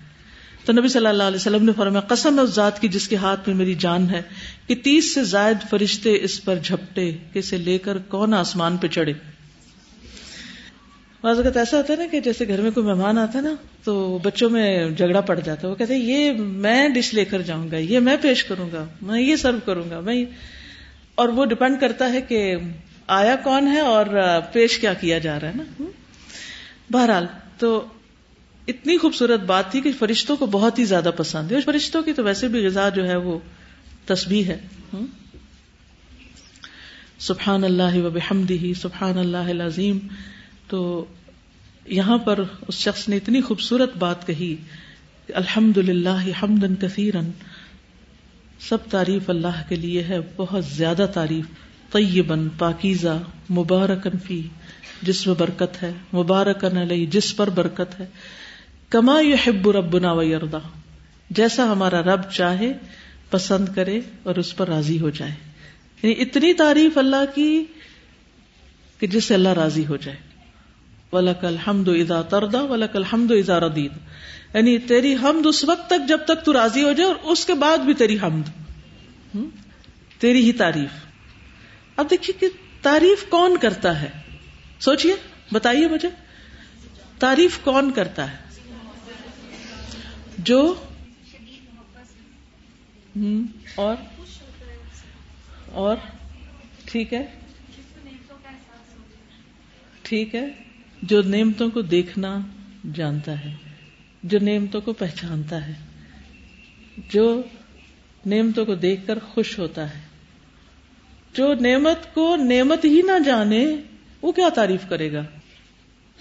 تو 0.66 0.74
نبی 0.74 0.88
صلی 0.88 1.06
اللہ 1.06 1.24
علیہ 1.24 1.36
وسلم 1.36 1.66
نے 1.66 1.72
فرمایا، 1.78 2.02
قسم 2.02 2.40
اس 2.40 2.50
ذات 2.50 2.82
کی 2.82 2.88
جس 2.88 3.08
کے 3.08 3.16
ہاتھ 3.16 3.48
میں 3.48 3.56
میری 3.56 3.74
جان 3.74 4.10
ہے 4.10 4.22
کہ 4.68 4.76
تیس 4.76 5.14
سے 5.14 5.24
زائد 5.24 5.70
فرشتے 5.70 6.18
اس 6.22 6.44
پر 6.44 6.56
جھپٹے، 6.64 7.18
کسے 7.34 7.58
لے 7.58 7.78
کر 7.78 7.98
کون 7.98 8.34
آسمان 8.34 8.78
پہ 8.78 8.88
چڑھے؟ 8.88 9.14
بعض 11.24 11.38
اوقات 11.38 11.58
ایسا 11.58 11.78
ہوتا 11.78 11.94
ہے 11.94 11.98
نا 11.98 12.06
کہ 12.12 12.20
جیسے 12.20 12.48
گھر 12.48 12.62
میں 12.62 12.72
کوئی 12.72 12.86
مہمان 12.86 13.18
آتا 13.18 13.40
ہے 13.40 13.44
نا، 13.44 13.56
تو 13.84 14.20
بچوں 14.24 14.50
میں 14.50 14.90
جھگڑا 14.90 15.22
پڑ 15.22 15.40
جاتا 15.40 15.68
ہے۔ 15.68 15.72
وہ 15.72 15.76
کہتے 15.76 15.96
ہیں، 15.96 16.02
یہ 16.02 16.32
میں 16.32 16.90
ڈش 16.90 17.14
لے 17.14 17.26
کر 17.26 17.42
جاؤں 17.42 17.72
گا، 17.72 17.78
یہ 17.78 18.00
میں 18.00 18.18
پیش 18.22 18.44
کروں 18.44 18.70
گا، 18.74 18.86
میں 19.02 19.22
یہ 19.22 19.36
سرو 19.36 19.58
کروں 19.66 19.90
گا، 19.90 20.00
میں 20.00 20.26
اور 21.16 21.30
وہ 21.30 21.46
ڈپینڈ 21.46 21.82
کرتا 21.82 22.14
ہے 22.14 22.22
کہ 22.22 22.56
آیا 23.08 23.36
کون 23.44 23.68
ہے 23.68 23.80
اور 23.80 24.06
پیش 24.54 24.78
کیا 24.78 24.94
کیا 24.94 25.18
جا 25.18 25.40
رہا 25.40 25.48
ہے 25.48 25.54
نا۔ 25.56 25.84
بہرحال، 26.92 27.26
تو 27.58 27.86
اتنی 28.68 28.98
خوبصورت 28.98 29.40
بات 29.40 29.72
تھی 29.72 29.82
کہ 29.82 29.92
فرشتوں 30.00 30.36
کو 30.36 30.46
بہت 30.46 30.80
ہی 30.80 30.86
زیادہ 30.86 31.12
پسند 31.18 31.52
ہے۔ 31.52 31.56
اور 31.56 31.62
فرشتوں 31.62 32.04
کی 32.04 32.14
تو 32.14 32.24
ویسے 32.24 32.48
بھی 32.48 32.66
غذا 32.66 32.90
جو 32.90 33.08
ہے 33.08 33.16
وہ 33.16 33.40
تسبیح 34.06 34.44
ہے۔ 34.44 34.58
سبحان 37.20 37.64
اللہ 37.64 37.98
و 37.98 38.10
بحمدہ، 38.10 38.80
سبحان 38.82 39.18
اللہ 39.18 39.38
العظیم۔ 39.38 40.00
تو 40.68 41.06
یہاں 41.86 42.18
پر 42.18 42.40
اس 42.68 42.76
شخص 42.76 43.10
نے 43.10 43.16
اتنی 43.16 43.42
خوبصورت 43.42 43.98
بات 43.98 44.28
کہی 44.28 44.56
الحمد 45.30 45.78
للہ 45.78 46.44
حمدن 46.44 46.76
کثیرن 46.76 47.32
سب 48.60 48.78
تعریف 48.90 49.30
اللہ 49.30 49.62
کے 49.70 49.76
لیے 49.76 50.04
ہے، 50.04 50.18
بہت 50.36 50.66
زیادہ 50.66 51.08
تعریف 51.14 51.46
طیبن 51.92 52.50
پاکیزہ 52.50 53.20
مبارکن 53.52 54.18
فی، 54.28 54.48
جس 55.02 55.28
میں 55.28 55.36
برکت 55.36 55.84
ہے 55.84 55.92
مبارکن 56.14 56.78
علیہ، 56.78 57.06
جس 57.06 57.36
پر 57.36 57.50
برکت 57.50 58.00
ہے۔ 58.00 58.06
کما 58.90 59.22
یو 59.22 59.36
حب 59.36 59.70
ربنا 59.70 60.12
و 60.12 60.24
یردا 60.24 60.58
جیسا 61.30 61.72
ہمارا 61.72 62.02
رب 62.02 62.32
چاہے، 62.32 62.74
پسند 63.30 63.70
کرے 63.76 64.00
اور 64.24 64.36
اس 64.36 64.56
پر 64.56 64.68
راضی 64.68 65.00
ہو 65.00 65.10
جائے۔ 65.10 65.32
یعنی 66.04 66.22
اتنی 66.22 66.54
تعریف 66.54 66.98
اللہ 66.98 67.36
کی 67.36 67.64
کہ 69.00 69.08
جس 69.08 69.26
سے 69.26 69.34
اللہ 69.34 69.50
راضی 69.50 69.86
ہو 69.86 69.98
جائے۔ 69.98 70.27
ولک 71.12 71.46
الحمد 71.46 71.88
ادا 71.88 72.22
تردا 72.22 72.62
ولک 72.62 72.96
الحمد 72.96 73.32
ادا 73.32 73.60
ردید 73.60 73.92
یعنی 74.54 74.78
تیری 74.78 75.16
حمد 75.16 75.46
اس 75.46 75.64
وقت 75.64 75.90
تک 75.90 76.08
جب 76.08 76.20
تک 76.26 76.46
تو 76.46 76.54
راضی 76.54 76.84
ہو 76.84 76.92
جائے 76.92 77.12
اور 77.12 77.16
اس 77.24 77.46
کے 77.46 77.54
بعد 77.54 77.78
بھی 77.78 77.94
تیری 77.94 78.18
حمد۔ 78.24 78.50
تیری 80.20 80.42
ہی 80.42 80.54
تعریف۔ 80.54 80.90
اب 81.96 82.10
دیکھیے 82.10 82.40
کہ 82.40 82.48
تعریف 82.82 83.26
کون 83.30 83.58
کرتا 83.58 84.02
ہے؟ 84.02 84.10
سوچئے، 84.80 85.16
بتائیے 85.52 85.88
مجھے۔ 85.88 86.10
تعریف 87.20 87.60
کون 87.64 87.92
کرتا 87.92 88.32
ہے؟ 88.32 88.38
جو 90.38 90.76
اور؟ 93.76 93.96
اور؟ 95.72 95.96
ٹھیک 96.86 97.14
ہے۔ 97.14 97.40
ٹھیک 100.02 100.36
ہے۔ 100.36 100.67
جو 101.02 101.22
نعمتوں 101.22 101.70
کو 101.70 101.82
دیکھنا 101.82 102.40
جانتا 102.94 103.46
ہے، 103.46 103.54
جو 104.24 104.40
نعمتوں 104.40 104.82
کو 104.82 104.94
پہچانتا 104.94 105.68
ہے، 105.68 105.74
جو 107.10 107.42
نعمتوں 108.26 108.66
کو 108.66 108.76
دیکھ 108.76 109.08
کر 109.08 109.20
خوش 109.20 109.60
ہوتا 109.60 109.96
ہے۔ 109.96 110.02
جو 111.34 111.54
نعمت 111.54 112.14
کو 112.14 112.36
نعمت 112.36 112.86
ہی 112.86 113.02
نہ 113.02 113.20
جانے، 113.26 113.76
وہ 114.22 114.32
کیا 114.32 114.50
تعریف 114.50 114.90
کرے 114.90 115.12
گا؟ 115.12 115.24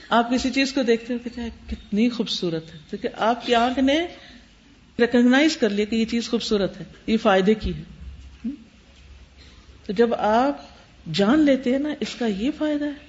آپ 0.08 0.30
کسی 0.30 0.50
چیز 0.50 0.72
کو 0.72 0.82
دیکھتے 0.82 1.14
ہو 1.14 1.18
کہ 1.24 1.48
کتنی 1.66 2.08
خوبصورت 2.08 2.74
ہے۔ 2.74 2.78
کیونکہ 2.90 3.08
آپ 3.16 3.46
کی 3.46 3.54
آنکھ 3.54 3.78
نے 3.78 4.06
ریکگنائز 4.98 5.56
کر 5.56 5.70
لیا 5.70 5.84
کہ 5.84 5.96
یہ 5.96 6.04
چیز 6.04 6.28
خوبصورت 6.28 6.80
ہے، 6.80 6.84
یہ 7.06 7.16
فائدے 7.16 7.54
کی 7.54 7.72
ہے۔ 7.74 7.82
تو 9.86 9.92
جب 9.92 10.14
آپ 10.14 10.60
جان 11.12 11.38
لیتے 11.38 11.72
ہیں 11.72 11.78
نا، 11.78 11.88
اس 12.00 12.14
کا 12.14 12.26
یہ 12.26 12.50
فائدہ 12.58 12.84
ہے۔ 12.84 13.05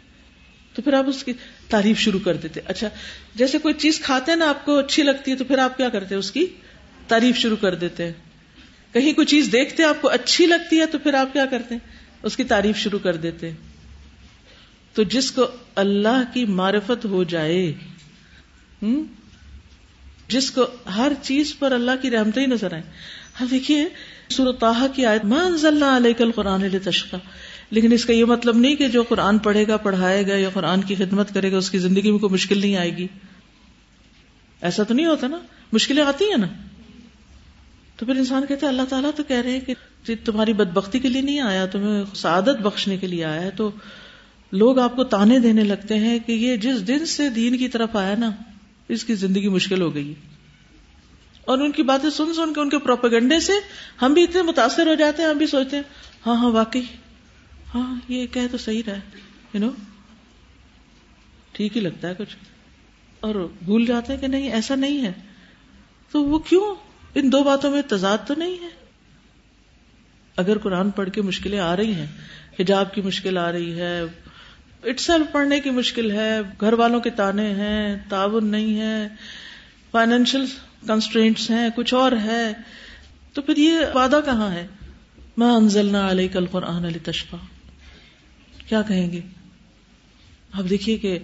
تو 0.78 0.82
پھر 0.84 0.94
آپ 0.94 1.10
اس 1.10 1.24
کی 1.24 1.34
تعریف 1.70 2.00
شروع 2.00 2.20
کر 2.20 2.34
دیتے۔ 2.34 2.60
اچھا 2.66 2.90
جیسے 3.36 3.58
کوئی 3.58 3.74
چیز 3.74 4.00
کھاتے 4.00 4.32
ہیں 4.32 4.40
نا، 4.40 4.50
آپ 4.50 4.66
کو 4.66 4.78
اچھی 4.78 5.04
لگتی 5.04 5.32
ہے 5.32 5.36
تو 5.36 5.44
پھر 5.44 5.58
آپ 5.58 5.78
کیا 5.78 5.90
کرتے 5.90 6.16
ہیں؟ 6.16 6.20
اس 6.20 6.32
کی 6.32 6.46
تعریف 7.08 7.38
شروع 7.38 7.58
کر 7.58 7.76
دیتے 7.76 8.06
ہیں۔ 8.06 8.14
کہیں 8.94 9.14
کوئی 9.14 9.28
چیز 9.28 9.50
دیکھتے 9.52 9.84
آپ 9.84 10.02
کو 10.02 10.10
اچھی 10.10 10.46
لگتی 10.46 10.80
ہے 10.80 10.86
تو 10.86 11.00
پھر 11.00 11.14
آپ 11.14 11.34
کیا 11.34 11.46
کرتے 11.46 11.76
ہیں؟ 11.76 11.88
اس 12.24 12.38
کی 12.38 12.44
تعریف 12.44 12.78
شروع 12.78 13.00
کر 13.00 13.16
دیتے۔ 13.16 13.52
تو 14.94 15.04
جس 15.04 15.32
کو 15.32 15.48
اللہ 15.76 16.24
کی 16.34 16.46
معرفت 16.46 17.06
ہو 17.06 17.24
جائے 17.24 17.74
جس 20.28 20.52
کو 20.52 20.62
ہر 20.96 21.12
چیز 21.22 21.56
پر 21.60 21.72
اللہ 21.72 21.92
کی 22.02 22.12
رحمت 22.12 22.38
ہی 22.38 22.46
نظر 22.46 22.74
آئے 22.74 22.82
اب 23.40 23.48
دیکھیے 23.52 23.86
سورت 24.30 24.64
کی 24.96 25.06
آیت 25.06 25.26
علیہ 25.84 26.14
کل 26.14 26.32
قرآن 26.32 26.80
تشقا 26.84 27.18
لیکن 27.70 27.92
اس 27.92 28.06
کا 28.06 28.14
یہ 28.14 28.26
مطلب 28.26 28.58
نہیں 28.58 28.76
کہ 28.76 28.88
جو 28.88 29.04
قرآن 29.04 29.38
پڑھے 29.38 29.68
گا، 29.68 29.78
پڑھائے 29.78 30.28
گا 30.28 30.36
یا 30.36 30.50
قرآن 30.54 30.82
کی 30.82 30.96
خدمت 30.96 31.34
کرے 31.34 31.52
گا، 31.52 31.58
اس 31.58 31.70
کی 31.70 31.78
زندگی 31.78 32.12
میں 32.12 32.20
کوئی 32.20 32.34
مشکل 32.34 32.58
نہیں 32.58 32.76
آئے 32.76 32.98
گی۔ 32.98 33.08
ایسا 34.62 34.84
تو 34.84 34.94
نہیں 34.94 35.06
ہوتا 35.06 35.28
نا؟ 35.28 35.38
مشکلیں 35.74 36.04
آتی 36.04 36.26
ہیں 36.26 36.38
نا؟ 36.38 36.48
تو 37.96 38.06
پھر 38.06 38.16
انسان 38.16 38.46
کہتا 38.50 38.66
ہے، 38.66 38.72
اللہ 38.72 38.82
تعالیٰ 38.90 39.10
تو 39.16 39.24
کہہ 39.24 39.36
رہے 39.36 39.52
ہیں 39.52 39.60
کہ 39.60 39.74
جی، 40.08 40.16
تمہاری 40.16 40.54
بدبختی 40.54 41.00
کے 41.00 41.10
لیے 41.10 41.22
نہیں 41.22 41.40
آیا، 41.40 41.66
تمہیں 41.66 42.16
سعادت 42.16 42.62
بخشنے 42.62 42.98
کے 42.98 43.08
لیے 43.08 43.26
آیا 43.26 43.42
ہے۔ 43.42 43.52
تو 43.52 43.72
لوگ 44.52 44.80
آپ 44.80 44.96
کو 44.96 45.04
تانے 45.04 45.40
دینے 45.40 45.64
لگتے 45.64 45.96
ہیں 45.96 46.20
کہ 46.20 46.32
یہ 46.32 46.58
جس 46.58 46.88
دن 46.88 47.06
سے 47.06 47.30
دین 47.30 47.58
کی 47.58 47.68
طرف 47.68 47.96
آیا 47.96 48.16
نا، 48.16 48.32
اس 48.88 49.06
کی 49.06 49.16
زندگی 49.16 49.50
مشکل 49.50 49.82
ہو 49.82 49.94
گئی۔ 49.94 50.14
اور 51.46 51.58
ان 51.58 51.72
کی 51.72 51.84
باتیں 51.84 52.10
سن 52.10 52.34
سن 52.34 52.54
کے، 52.54 52.62
ان 52.62 52.70
کے 52.70 52.78
پروپیگنڈے 52.78 53.40
سے 53.40 53.54
ہم 54.02 54.14
بھی 54.14 54.24
اتنے 54.24 54.42
متاثر 54.42 54.88
ہو 54.88 54.94
جاتے 54.94 55.24
ہیں، 55.24 55.30
ہم 55.30 55.38
بھی 55.38 55.48
سوچتے 55.48 55.76
ہیں 55.76 55.84
ہاں 56.26 56.36
ہاں 56.36 56.52
واقعی۔ 56.52 56.82
ہاں 57.76 57.96
یہ 58.08 58.28
کہ 58.28 58.48
تو 58.52 58.58
صحیح 58.58 58.82
رہا 58.88 58.94
یو 59.54 59.60
نو 59.60 59.70
ٹھیک 61.52 61.78
ہی 61.78 61.82
لگتا 61.82 62.08
ہے 62.08 62.14
کچھ۔ 62.18 62.36
اور 63.20 63.36
بھول 63.64 63.86
جاتے 63.86 64.14
ہیں 64.14 64.22
کہ 64.22 64.28
نہیں، 64.28 64.52
ایسا 64.52 64.76
نہیں 64.76 65.06
ہے۔ 65.06 65.14
تو 66.12 66.26
وہ 66.26 66.40
کیوں؟ 66.40 66.76
ان 67.16 67.32
دو 67.32 67.44
باتوں 67.44 67.72
میں 67.72 67.82
تضاد 67.82 68.18
تو 68.28 68.34
نہیں 68.38 68.64
ہے۔ 68.64 68.70
اگر 70.36 70.58
قرآن 70.58 70.90
پڑھ 70.90 71.10
کے 71.10 71.22
مشکلیں 71.22 71.60
آ 71.60 71.76
رہی 71.76 71.94
ہیں، 71.94 72.06
حجاب 72.60 72.94
کی 72.94 73.02
مشکل 73.02 73.38
آ 73.38 73.52
رہی 73.52 73.80
ہے 73.80 74.02
اٹسل 74.84 75.22
پڑھنے 75.32 75.60
کی 75.60 75.70
مشکل 75.70 76.12
ہے، 76.12 76.40
گھر 76.62 76.74
والوں 76.74 77.00
کے 77.00 77.10
تانے 77.10 77.54
ہیں، 77.54 77.98
تعاون 78.10 78.46
نہیں 78.46 78.80
ہے 78.80 79.08
فائنینشیل 79.92 80.46
کنسٹرینٹس 80.88 81.52
ہیں، 81.52 81.70
کچھ 81.76 81.94
اور 81.94 82.12
ہے، 82.12 82.54
تو 83.34 83.42
پھر 83.42 83.58
یہ 83.58 83.78
وعدہ 83.94 84.20
کہاں 84.26 84.52
ہے؟ 84.52 84.68
میں 85.38 85.52
انزلنا 85.52 86.12
علیہ 86.12 86.28
کل 86.28 86.46
قرآن 86.46 86.86
علی 86.86 87.00
تشفا 87.00 87.38
کیا 88.68 88.82
کہیں 88.82 89.12
گے؟ 89.12 89.22
اب 90.52 90.70
دیکھیے 90.70 90.98
کہ 90.98 91.20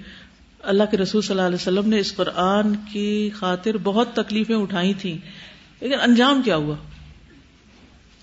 اللہ 0.59 0.83
کے 0.91 0.97
رسول 0.97 1.21
صلی 1.21 1.31
اللہ 1.31 1.47
علیہ 1.47 1.55
وسلم 1.55 1.89
نے 1.89 1.99
اس 1.99 2.15
قرآن 2.15 2.75
کی 2.91 3.29
خاطر 3.35 3.77
بہت 3.77 4.15
تکلیفیں 4.15 4.55
اٹھائی 4.55 4.93
تھیں۔ 4.93 5.17
لیکن 5.79 5.99
انجام 5.99 6.41
کیا 6.41 6.55
ہوا؟ 6.55 6.75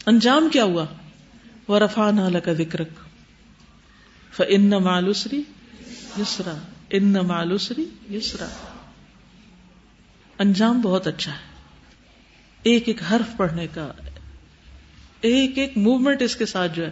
انجام 0.07 0.49
کیا 0.53 0.65
ہوا؟ 0.65 0.85
وہ 1.69 1.79
رفان 1.79 2.41
کا 2.45 2.53
ذکر 2.53 2.81
ان 4.49 4.71
مالوسری 4.71 5.43
یسرا 6.19 6.55
ان 6.91 7.13
مالوسری 7.13 7.85
یسرا 8.11 8.49
انجام 10.39 10.81
بہت 10.81 11.07
اچھا 11.07 11.33
ہے۔ 11.33 11.51
ایک 12.63 12.83
ایک 12.87 13.03
حرف 13.13 13.37
پڑھنے 13.37 13.67
کا، 13.75 13.93
ایک 15.21 15.59
ایک 15.59 15.79
موومنٹ 15.79 16.23
اس 16.23 16.37
کے 16.37 16.47
ساتھ 16.47 16.77
جو 16.77 16.87
ہے۔ 16.87 16.91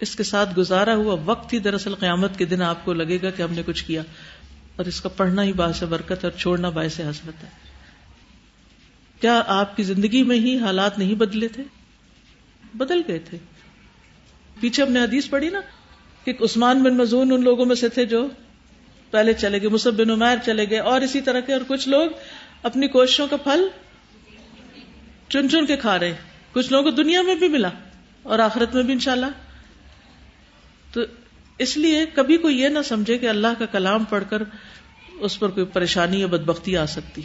اس 0.00 0.16
کے 0.16 0.22
ساتھ 0.22 0.58
گزارا 0.58 0.94
ہوا 0.94 1.16
وقت 1.24 1.52
ہی 1.52 1.58
دراصل 1.58 1.94
قیامت 1.94 2.38
کے 2.38 2.44
دن 2.44 2.62
آپ 2.62 2.84
کو 2.84 2.92
لگے 2.92 3.18
گا 3.22 3.30
کہ 3.30 3.42
ہم 3.42 3.52
نے 3.52 3.62
کچھ 3.66 3.84
کیا۔ 3.84 4.02
اور 4.76 4.86
اس 4.86 5.00
کا 5.00 5.08
پڑھنا 5.08 5.42
ہی 5.42 5.52
باعث 5.52 5.82
برکت 5.82 6.24
اور 6.24 6.32
چھوڑنا 6.32 6.68
باعث 6.68 7.00
حسرت 7.00 7.44
ہے۔ 7.44 7.48
کیا 9.20 9.42
آپ 9.46 9.76
کی 9.76 9.82
زندگی 9.82 10.22
میں 10.22 10.36
ہی 10.36 10.58
حالات 10.58 10.98
نہیں 10.98 11.14
بدلے 11.14 11.48
تھے؟ 11.48 11.62
بدل 12.74 13.00
گئے 13.08 13.18
تھے۔ 13.18 13.38
پیچھے 14.60 14.82
ہم 14.82 14.92
نے 14.92 15.00
حدیث 15.00 15.28
پڑھی 15.28 15.48
نا 15.48 15.60
کہ 16.24 16.32
عثمان 16.40 16.82
بن 16.82 16.96
مزون 16.96 17.32
ان 17.32 17.42
لوگوں 17.42 17.64
میں 17.64 17.76
سے 17.76 17.88
تھے 17.88 18.06
جو 18.06 18.28
پہلے 19.10 19.32
چلے 19.32 19.60
گئے 19.60 19.68
مصب 19.68 19.94
بن 19.94 20.10
عمیر 20.10 20.36
چلے 20.44 20.70
گئے 20.70 20.78
اور 20.78 21.00
اسی 21.00 21.20
طرح 21.20 21.40
کے 21.40 21.52
اور 21.52 21.60
کچھ 21.68 21.88
لوگ 21.88 22.10
اپنی 22.62 22.88
کوششوں 22.88 23.26
کا 23.28 23.36
پھل 23.36 23.68
چن 25.28 25.50
چن 25.50 25.66
کے 25.66 25.76
کھا 25.76 25.98
رہے 25.98 26.14
کچھ 26.52 26.72
لوگوں 26.72 26.90
کو 26.90 26.90
دنیا 26.90 27.22
میں 27.22 27.34
بھی 27.34 27.48
ملا 27.48 27.70
اور 28.22 28.38
آخرت 28.38 28.74
میں 28.74 28.82
بھی 28.82 28.92
انشاءاللہ۔ 28.92 29.26
تو 30.96 31.02
اس 31.58 31.76
لیے 31.76 32.06
کبھی 32.14 32.36
کوئی 32.36 32.60
یہ 32.60 32.68
نہ 32.68 32.78
سمجھے 32.82 33.18
کہ 33.18 33.28
اللہ 33.28 33.46
کا 33.58 33.66
کلام 33.66 34.04
پڑھ 34.04 34.24
کر 34.30 34.42
اس 35.20 35.38
پر 35.38 35.48
کوئی 35.48 35.66
پریشانی 35.66 36.20
یا 36.20 36.26
بدبختی 36.26 36.76
آ 36.76 36.86
سکتی۔ 36.86 37.22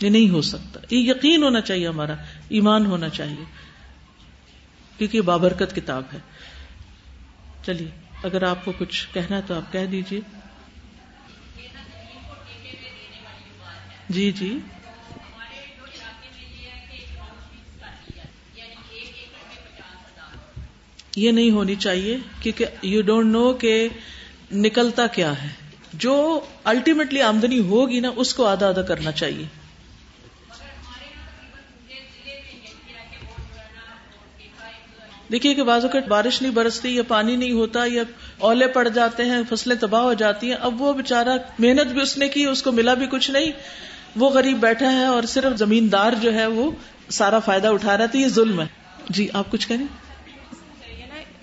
یہ 0.00 0.10
نہیں 0.10 0.30
ہو 0.30 0.42
سکتا۔ 0.42 0.80
یہ 0.90 1.10
یقین 1.10 1.42
ہونا 1.42 1.60
چاہیے 1.60 1.88
ہمارا، 1.88 2.14
ایمان 2.48 2.86
ہونا 2.86 3.08
چاہیے۔ 3.08 3.44
کیونکہ 4.98 5.16
یہ 5.16 5.22
بابرکت 5.22 5.76
کتاب 5.76 6.02
ہے۔ 6.12 6.18
چلیے، 7.66 7.90
اگر 8.22 8.42
آپ 8.42 8.64
کو 8.64 8.72
کچھ 8.78 9.06
کہنا 9.12 9.40
تو 9.40 9.54
آپ 9.54 9.72
کہہ 9.72 9.86
دیجیے 9.86 10.20
جی 14.08 14.32
جی۔ 14.32 14.58
یہ 21.16 21.30
نہیں 21.30 21.50
ہونی 21.50 21.74
چاہیے 21.74 22.16
کیونکہ 22.40 22.64
یو 22.82 23.02
ڈونٹ 23.02 23.32
نو 23.32 23.52
کہ 23.52 23.88
نکلتا 24.52 25.06
کیا 25.06 25.42
ہے۔ 25.42 25.48
جو 25.92 26.40
الٹیمیٹلی 26.64 27.22
آمدنی 27.22 27.58
ہوگی 27.58 28.00
نا، 28.00 28.10
اس 28.16 28.34
کو 28.34 28.46
آدھا 28.46 28.68
آدھا 28.68 28.82
کرنا 28.82 29.12
چاہیے۔ 29.12 29.44
دیکھیے 35.32 35.54
کہ 35.54 35.62
بازو 35.62 35.88
کا 35.88 35.98
بارش 36.08 36.42
نہیں 36.42 36.52
برستی 36.52 36.96
یا 36.96 37.02
پانی 37.08 37.36
نہیں 37.36 37.52
ہوتا 37.52 37.80
یا 37.86 38.02
اولے 38.38 38.66
پڑ 38.66 38.88
جاتے 38.88 39.24
ہیں، 39.24 39.42
فصلیں 39.48 39.76
تباہ 39.80 40.02
ہو 40.02 40.12
جاتی 40.12 40.48
ہیں۔ 40.48 40.56
اب 40.60 40.82
وہ 40.82 40.92
بےچارا 40.92 41.36
محنت 41.58 41.86
بھی 41.86 42.00
اس 42.00 42.18
نے 42.18 42.28
کی، 42.28 42.44
اس 42.44 42.62
کو 42.62 42.72
ملا 42.72 42.94
بھی 42.94 43.06
کچھ 43.06 43.30
نہیں۔ 43.30 43.52
وہ 44.16 44.30
غریب 44.30 44.58
بیٹھا 44.60 44.92
ہے 44.92 45.04
اور 45.04 45.22
صرف 45.22 45.58
زمیندار 45.58 46.12
جو 46.20 46.34
ہے، 46.34 46.46
وہ 46.46 46.70
سارا 47.10 47.38
فائدہ 47.38 47.68
اٹھا 47.68 47.98
رہا 47.98 48.06
تھا 48.06 48.18
یہ 48.18 48.28
ظلم 48.28 48.60
ہے۔ 48.60 48.66
جی 49.08 49.28
آپ 49.32 49.50
کچھ 49.50 49.68
کریں 49.68 50.05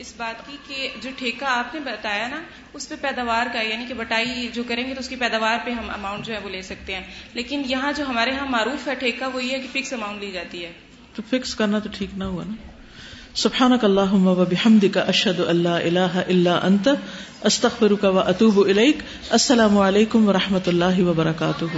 اس 0.04 0.14
بات 0.18 0.48
کی 0.48 0.58
کہ 0.68 0.90
جو 1.02 1.10
ٹھیکہ 1.18 1.46
آپ 1.46 1.74
نے 1.74 1.80
بتایا 1.80 2.28
نا، 2.28 2.42
اس 2.74 2.90
پہ 2.90 2.96
پیداوار 3.02 3.46
کا 3.54 3.62
یعنی 3.62 3.86
کہ 3.88 3.94
بٹائی 3.94 4.50
جو 4.54 4.64
کریں 4.68 4.90
گے 4.90 4.94
تو 4.94 5.00
اس 5.00 5.10
کی 5.10 5.16
پیداوار 5.16 5.58
پہ 5.66 5.72
ہم 5.72 5.90
اماؤنٹ 5.90 6.26
جو 6.26 6.34
ہے 6.34 6.40
وہ 6.44 6.50
لے 6.50 6.62
سکتے 6.62 6.96
ہیں۔ 6.96 7.02
لیکن 7.34 7.62
یہاں 7.66 7.94
جو 7.94 8.04
ہمارے 8.08 8.32
یہاں 8.32 8.48
معروف 8.48 8.88
ہے 8.88 8.96
ٹھیکہ، 8.96 9.36
وہ 9.36 9.44
یہ 9.44 9.52
ہے 9.52 9.60
کہ 9.60 9.82
فکس 9.82 9.94
اماؤنٹ 9.94 10.20
لی 10.20 10.32
جاتی 10.32 10.66
ہے۔ 10.66 10.72
تو 11.16 11.22
فکس 11.30 11.56
کرنا 11.56 11.80
تو 11.80 11.90
ٹھیک 11.94 12.10
نہ 12.18 12.24
ہوا 12.24 12.44
نا۔ 12.48 12.54
سبحانك 13.36 13.86
اللهم 13.86 14.28
وبحمدك 14.28 14.98
اشهد 14.98 15.40
ان 15.48 15.56
لا 15.56 15.78
اله 15.78 16.20
الا 16.28 16.60
انت 16.64 16.90
استغفرك 17.44 18.04
واتوب 18.04 18.60
اليك 18.60 18.98
السلام 19.30 19.78
علیکم 19.78 20.28
ورحمۃ 20.28 20.68
اللہ 20.68 21.02
وبرکاتہ۔ 21.02 21.78